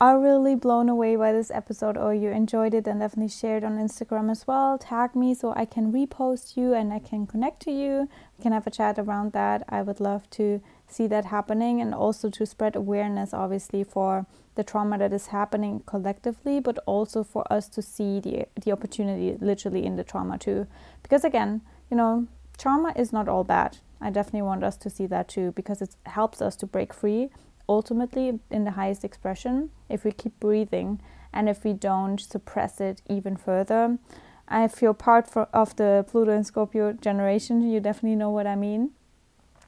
are 0.00 0.18
really 0.18 0.54
blown 0.54 0.88
away 0.88 1.14
by 1.14 1.30
this 1.30 1.50
episode 1.50 1.98
or 1.98 2.14
you 2.14 2.30
enjoyed 2.30 2.72
it, 2.72 2.84
then 2.84 3.00
definitely 3.00 3.28
share 3.28 3.58
it 3.58 3.64
on 3.64 3.76
Instagram 3.76 4.30
as 4.30 4.46
well. 4.46 4.78
Tag 4.78 5.14
me 5.14 5.34
so 5.34 5.52
I 5.54 5.66
can 5.66 5.92
repost 5.92 6.56
you 6.56 6.72
and 6.72 6.90
I 6.90 7.00
can 7.00 7.26
connect 7.26 7.60
to 7.62 7.70
you. 7.70 8.08
We 8.38 8.42
can 8.42 8.52
have 8.52 8.66
a 8.66 8.70
chat 8.70 8.98
around 8.98 9.32
that. 9.32 9.62
I 9.68 9.82
would 9.82 10.00
love 10.00 10.28
to 10.30 10.62
see 10.88 11.06
that 11.08 11.26
happening 11.26 11.82
and 11.82 11.94
also 11.94 12.30
to 12.30 12.46
spread 12.46 12.76
awareness, 12.76 13.34
obviously, 13.34 13.84
for 13.84 14.24
the 14.54 14.64
trauma 14.64 14.96
that 14.96 15.12
is 15.12 15.26
happening 15.26 15.82
collectively, 15.84 16.60
but 16.60 16.78
also 16.86 17.22
for 17.22 17.44
us 17.52 17.68
to 17.68 17.82
see 17.82 18.20
the, 18.20 18.46
the 18.64 18.72
opportunity 18.72 19.36
literally 19.38 19.84
in 19.84 19.96
the 19.96 20.04
trauma 20.04 20.38
too. 20.38 20.66
Because 21.02 21.24
again, 21.24 21.60
you 21.90 21.96
know, 21.96 22.26
trauma 22.56 22.94
is 22.96 23.12
not 23.12 23.28
all 23.28 23.44
bad. 23.44 23.76
I 24.00 24.08
definitely 24.08 24.42
want 24.42 24.64
us 24.64 24.78
to 24.78 24.88
see 24.88 25.04
that 25.06 25.28
too 25.28 25.52
because 25.52 25.82
it 25.82 25.94
helps 26.06 26.40
us 26.40 26.56
to 26.56 26.66
break 26.66 26.94
free 26.94 27.28
ultimately 27.70 28.40
in 28.50 28.64
the 28.64 28.72
highest 28.72 29.04
expression 29.04 29.70
if 29.88 30.04
we 30.04 30.10
keep 30.10 30.38
breathing 30.40 31.00
and 31.32 31.48
if 31.48 31.64
we 31.64 31.72
don't 31.72 32.20
suppress 32.20 32.80
it 32.80 33.00
even 33.08 33.36
further. 33.36 33.98
I 34.48 34.66
feel 34.66 34.92
part 34.92 35.30
for, 35.30 35.44
of 35.54 35.76
the 35.76 36.04
Pluto 36.08 36.32
and 36.32 36.44
Scorpio 36.44 36.92
generation. 36.92 37.62
You 37.62 37.78
definitely 37.78 38.16
know 38.16 38.30
what 38.30 38.48
I 38.48 38.56
mean 38.56 38.90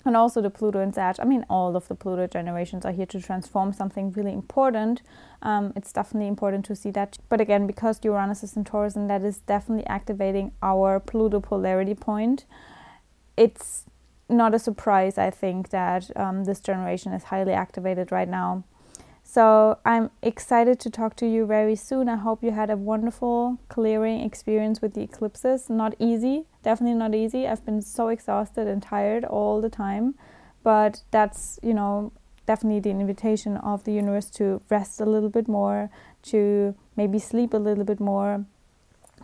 and 0.05 0.17
also 0.17 0.41
the 0.41 0.51
Pluto 0.51 0.81
and 0.81 0.95
Sag. 0.95 1.17
I 1.19 1.25
mean, 1.25 1.45
all 1.49 1.77
of 1.77 1.88
the 1.88 1.95
Pluto 1.95 2.27
generations 2.27 2.85
are 2.85 2.93
here 2.93 3.07
to 3.07 3.21
transform 3.21 3.73
something 3.73 4.12
really 4.12 4.33
important. 4.33 5.03
Um, 5.43 5.73
it's 5.77 5.93
definitely 5.93 6.29
important 6.29 6.65
to 6.67 6.77
see 6.77 6.91
that. 6.93 7.19
But 7.29 7.41
again, 7.41 7.67
because 7.67 8.01
Uranus 8.03 8.43
is 8.43 8.57
in 8.57 8.65
Taurus 8.65 8.97
and 8.97 9.09
that 9.11 9.23
is 9.23 9.38
definitely 9.38 9.87
activating 9.87 10.53
our 10.62 10.99
Pluto 11.01 11.41
polarity 11.41 11.95
point, 11.95 12.45
it's 13.37 13.85
not 14.33 14.55
a 14.55 14.59
surprise, 14.59 15.18
I 15.18 15.31
think, 15.31 15.71
that 15.71 16.11
um, 16.16 16.45
this 16.45 16.61
generation 16.61 17.12
is 17.12 17.25
highly 17.25 17.53
activated 17.53 18.12
right 18.12 18.29
now. 18.29 18.64
So 19.25 19.79
I'm 19.85 20.11
excited 20.21 20.81
to 20.81 20.90
talk 20.90 21.16
to 21.16 21.27
you 21.27 21.47
very 21.47 21.77
soon. 21.77 22.09
I 22.09 22.16
hope 22.16 22.42
you 22.42 22.51
had 22.51 22.71
a 22.71 22.77
wonderful 22.77 23.59
clearing 23.68 24.21
experience 24.21 24.83
with 24.83 24.95
the 24.95 25.03
eclipses. 25.03 25.71
Not 25.71 25.95
easy, 25.99 26.45
definitely 26.62 26.99
not 26.99 27.14
easy. 27.14 27.47
I've 27.47 27.64
been 27.64 27.83
so 27.83 28.09
exhausted 28.09 28.66
and 28.66 28.83
tired 28.83 29.25
all 29.25 29.61
the 29.61 29.71
time, 29.71 30.16
but 30.62 31.03
that's, 31.11 31.59
you 31.62 31.73
know, 31.73 32.12
definitely 32.47 32.81
the 32.81 32.90
invitation 32.90 33.57
of 33.59 33.85
the 33.85 33.92
universe 33.92 34.29
to 34.31 34.61
rest 34.68 35.01
a 35.01 35.07
little 35.07 35.31
bit 35.31 35.49
more, 35.49 35.88
to 36.23 36.75
maybe 36.97 37.18
sleep 37.18 37.55
a 37.55 37.59
little 37.59 37.85
bit 37.85 38.01
more, 38.01 38.45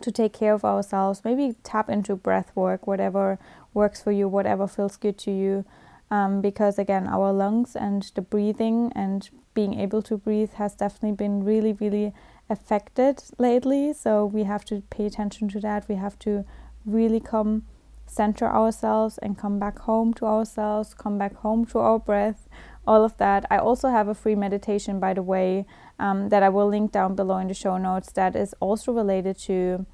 to 0.02 0.12
take 0.12 0.32
care 0.32 0.54
of 0.54 0.64
ourselves, 0.64 1.22
maybe 1.24 1.54
tap 1.62 1.88
into 1.88 2.16
breath 2.16 2.50
work, 2.54 2.86
whatever 2.86 3.38
works 3.74 4.02
for 4.02 4.12
you, 4.12 4.28
whatever 4.28 4.66
feels 4.66 4.96
good 4.96 5.18
to 5.18 5.30
you. 5.30 5.64
Um, 6.10 6.40
because 6.40 6.78
again, 6.78 7.06
our 7.06 7.32
lungs 7.32 7.76
and 7.76 8.02
the 8.14 8.22
breathing 8.22 8.92
and 8.94 9.28
being 9.54 9.78
able 9.78 10.02
to 10.02 10.16
breathe 10.16 10.52
has 10.54 10.74
definitely 10.74 11.16
been 11.16 11.44
really, 11.44 11.74
really 11.74 12.14
affected 12.48 13.22
lately. 13.38 13.92
So 13.92 14.24
we 14.24 14.44
have 14.44 14.64
to 14.66 14.82
pay 14.90 15.06
attention 15.06 15.48
to 15.50 15.60
that. 15.60 15.88
We 15.88 15.96
have 15.96 16.18
to 16.20 16.44
really 16.86 17.20
come 17.20 17.64
center 18.06 18.46
ourselves 18.46 19.18
and 19.18 19.36
come 19.36 19.58
back 19.58 19.80
home 19.80 20.14
to 20.14 20.24
ourselves, 20.24 20.94
come 20.94 21.18
back 21.18 21.34
home 21.36 21.66
to 21.66 21.78
our 21.78 21.98
breath, 21.98 22.48
all 22.88 23.04
of 23.04 23.16
that. 23.18 23.44
I 23.50 23.58
also 23.58 23.88
have 23.90 24.08
a 24.08 24.14
free 24.14 24.34
meditation, 24.34 24.98
by 24.98 25.12
the 25.14 25.22
way, 25.22 25.66
um, 25.98 26.30
that 26.30 26.42
I 26.42 26.48
will 26.48 26.68
link 26.68 26.90
down 26.92 27.14
below 27.14 27.38
in 27.38 27.48
the 27.48 27.54
show 27.54 27.76
notes 27.76 28.12
that 28.12 28.34
is 28.34 28.54
also 28.60 28.92
related 28.92 29.38
to 29.40 29.86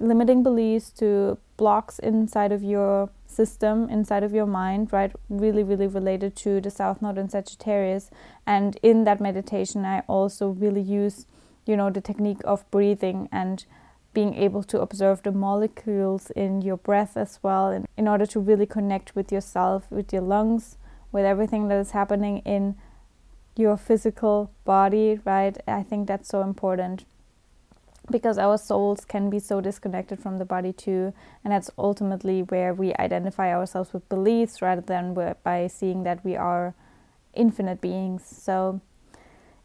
limiting 0.00 0.42
beliefs, 0.42 0.90
to 0.90 1.38
blocks 1.56 1.98
inside 1.98 2.52
of 2.52 2.62
your 2.62 3.10
system 3.34 3.88
inside 3.90 4.22
of 4.22 4.32
your 4.32 4.46
mind, 4.46 4.92
right? 4.92 5.12
Really, 5.28 5.62
really 5.62 5.86
related 5.86 6.36
to 6.36 6.60
the 6.60 6.70
South 6.70 7.02
Node 7.02 7.18
and 7.18 7.30
Sagittarius. 7.30 8.10
And 8.46 8.78
in 8.82 9.04
that 9.04 9.20
meditation, 9.20 9.84
I 9.84 10.00
also 10.06 10.48
really 10.48 10.80
use, 10.80 11.26
you 11.66 11.76
know, 11.76 11.90
the 11.90 12.00
technique 12.00 12.42
of 12.44 12.68
breathing 12.70 13.28
and 13.32 13.64
being 14.12 14.34
able 14.34 14.62
to 14.62 14.80
observe 14.80 15.22
the 15.22 15.32
molecules 15.32 16.30
in 16.30 16.62
your 16.62 16.76
breath 16.76 17.16
as 17.16 17.40
well, 17.42 17.70
in, 17.70 17.84
in 17.96 18.06
order 18.06 18.26
to 18.26 18.38
really 18.38 18.66
connect 18.66 19.16
with 19.16 19.32
yourself, 19.32 19.90
with 19.90 20.12
your 20.12 20.22
lungs, 20.22 20.78
with 21.14 21.24
everything 21.24 21.68
that 21.68 21.78
is 21.78 21.92
happening 21.92 22.38
in 22.44 22.74
your 23.56 23.76
physical 23.78 24.50
body, 24.64 25.20
right? 25.24 25.56
I 25.68 25.82
think 25.84 26.08
that's 26.08 26.28
so 26.28 26.42
important. 26.42 27.06
because 28.10 28.38
our 28.38 28.58
souls 28.58 29.04
can 29.04 29.30
be 29.30 29.38
so 29.38 29.60
disconnected 29.60 30.18
from 30.20 30.38
the 30.38 30.44
body 30.44 30.72
too 30.72 31.12
and 31.42 31.52
that's 31.52 31.70
ultimately 31.78 32.42
where 32.42 32.74
we 32.74 32.92
identify 32.96 33.52
ourselves 33.52 33.92
with 33.94 34.06
beliefs 34.10 34.60
rather 34.60 34.82
than 34.82 35.14
by 35.42 35.66
seeing 35.66 36.02
that 36.02 36.22
we 36.24 36.36
are 36.36 36.74
infinite 37.34 37.80
beings 37.80 38.22
so 38.26 38.80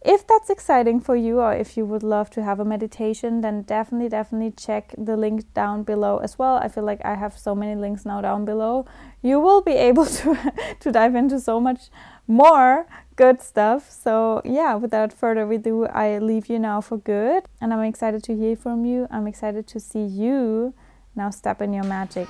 if 0.01 0.25
that's 0.25 0.49
exciting 0.49 0.99
for 0.99 1.15
you 1.15 1.39
or 1.39 1.53
if 1.53 1.75
you 1.75 1.85
would 1.85 2.03
love 2.03 2.29
to 2.29 2.41
have 2.41 2.59
a 2.59 2.65
meditation 2.65 3.41
then 3.41 3.61
definitely 3.63 4.07
definitely 4.07 4.51
check 4.51 4.93
the 4.97 5.17
link 5.17 5.53
down 5.53 5.83
below 5.83 6.17
as 6.19 6.39
well 6.39 6.55
i 6.57 6.67
feel 6.67 6.85
like 6.85 7.01
i 7.03 7.15
have 7.15 7.37
so 7.37 7.53
many 7.53 7.75
links 7.75 8.05
now 8.05 8.21
down 8.21 8.45
below 8.45 8.85
you 9.21 9.39
will 9.39 9.61
be 9.61 9.73
able 9.89 10.05
to 10.05 10.37
to 10.79 10.91
dive 10.91 11.15
into 11.15 11.39
so 11.39 11.59
much 11.59 11.89
more 12.29 12.85
good 13.19 13.41
stuff. 13.41 13.91
So, 13.91 14.41
yeah, 14.45 14.75
without 14.75 15.11
further 15.11 15.51
ado, 15.51 15.87
I 15.87 16.19
leave 16.19 16.47
you 16.47 16.57
now 16.57 16.79
for 16.79 16.97
good. 16.97 17.43
And 17.59 17.73
I'm 17.73 17.83
excited 17.83 18.23
to 18.23 18.35
hear 18.35 18.55
from 18.55 18.85
you. 18.85 19.07
I'm 19.11 19.27
excited 19.27 19.67
to 19.67 19.79
see 19.79 20.05
you 20.05 20.73
now 21.15 21.29
step 21.31 21.61
in 21.61 21.73
your 21.73 21.83
magic. 21.83 22.29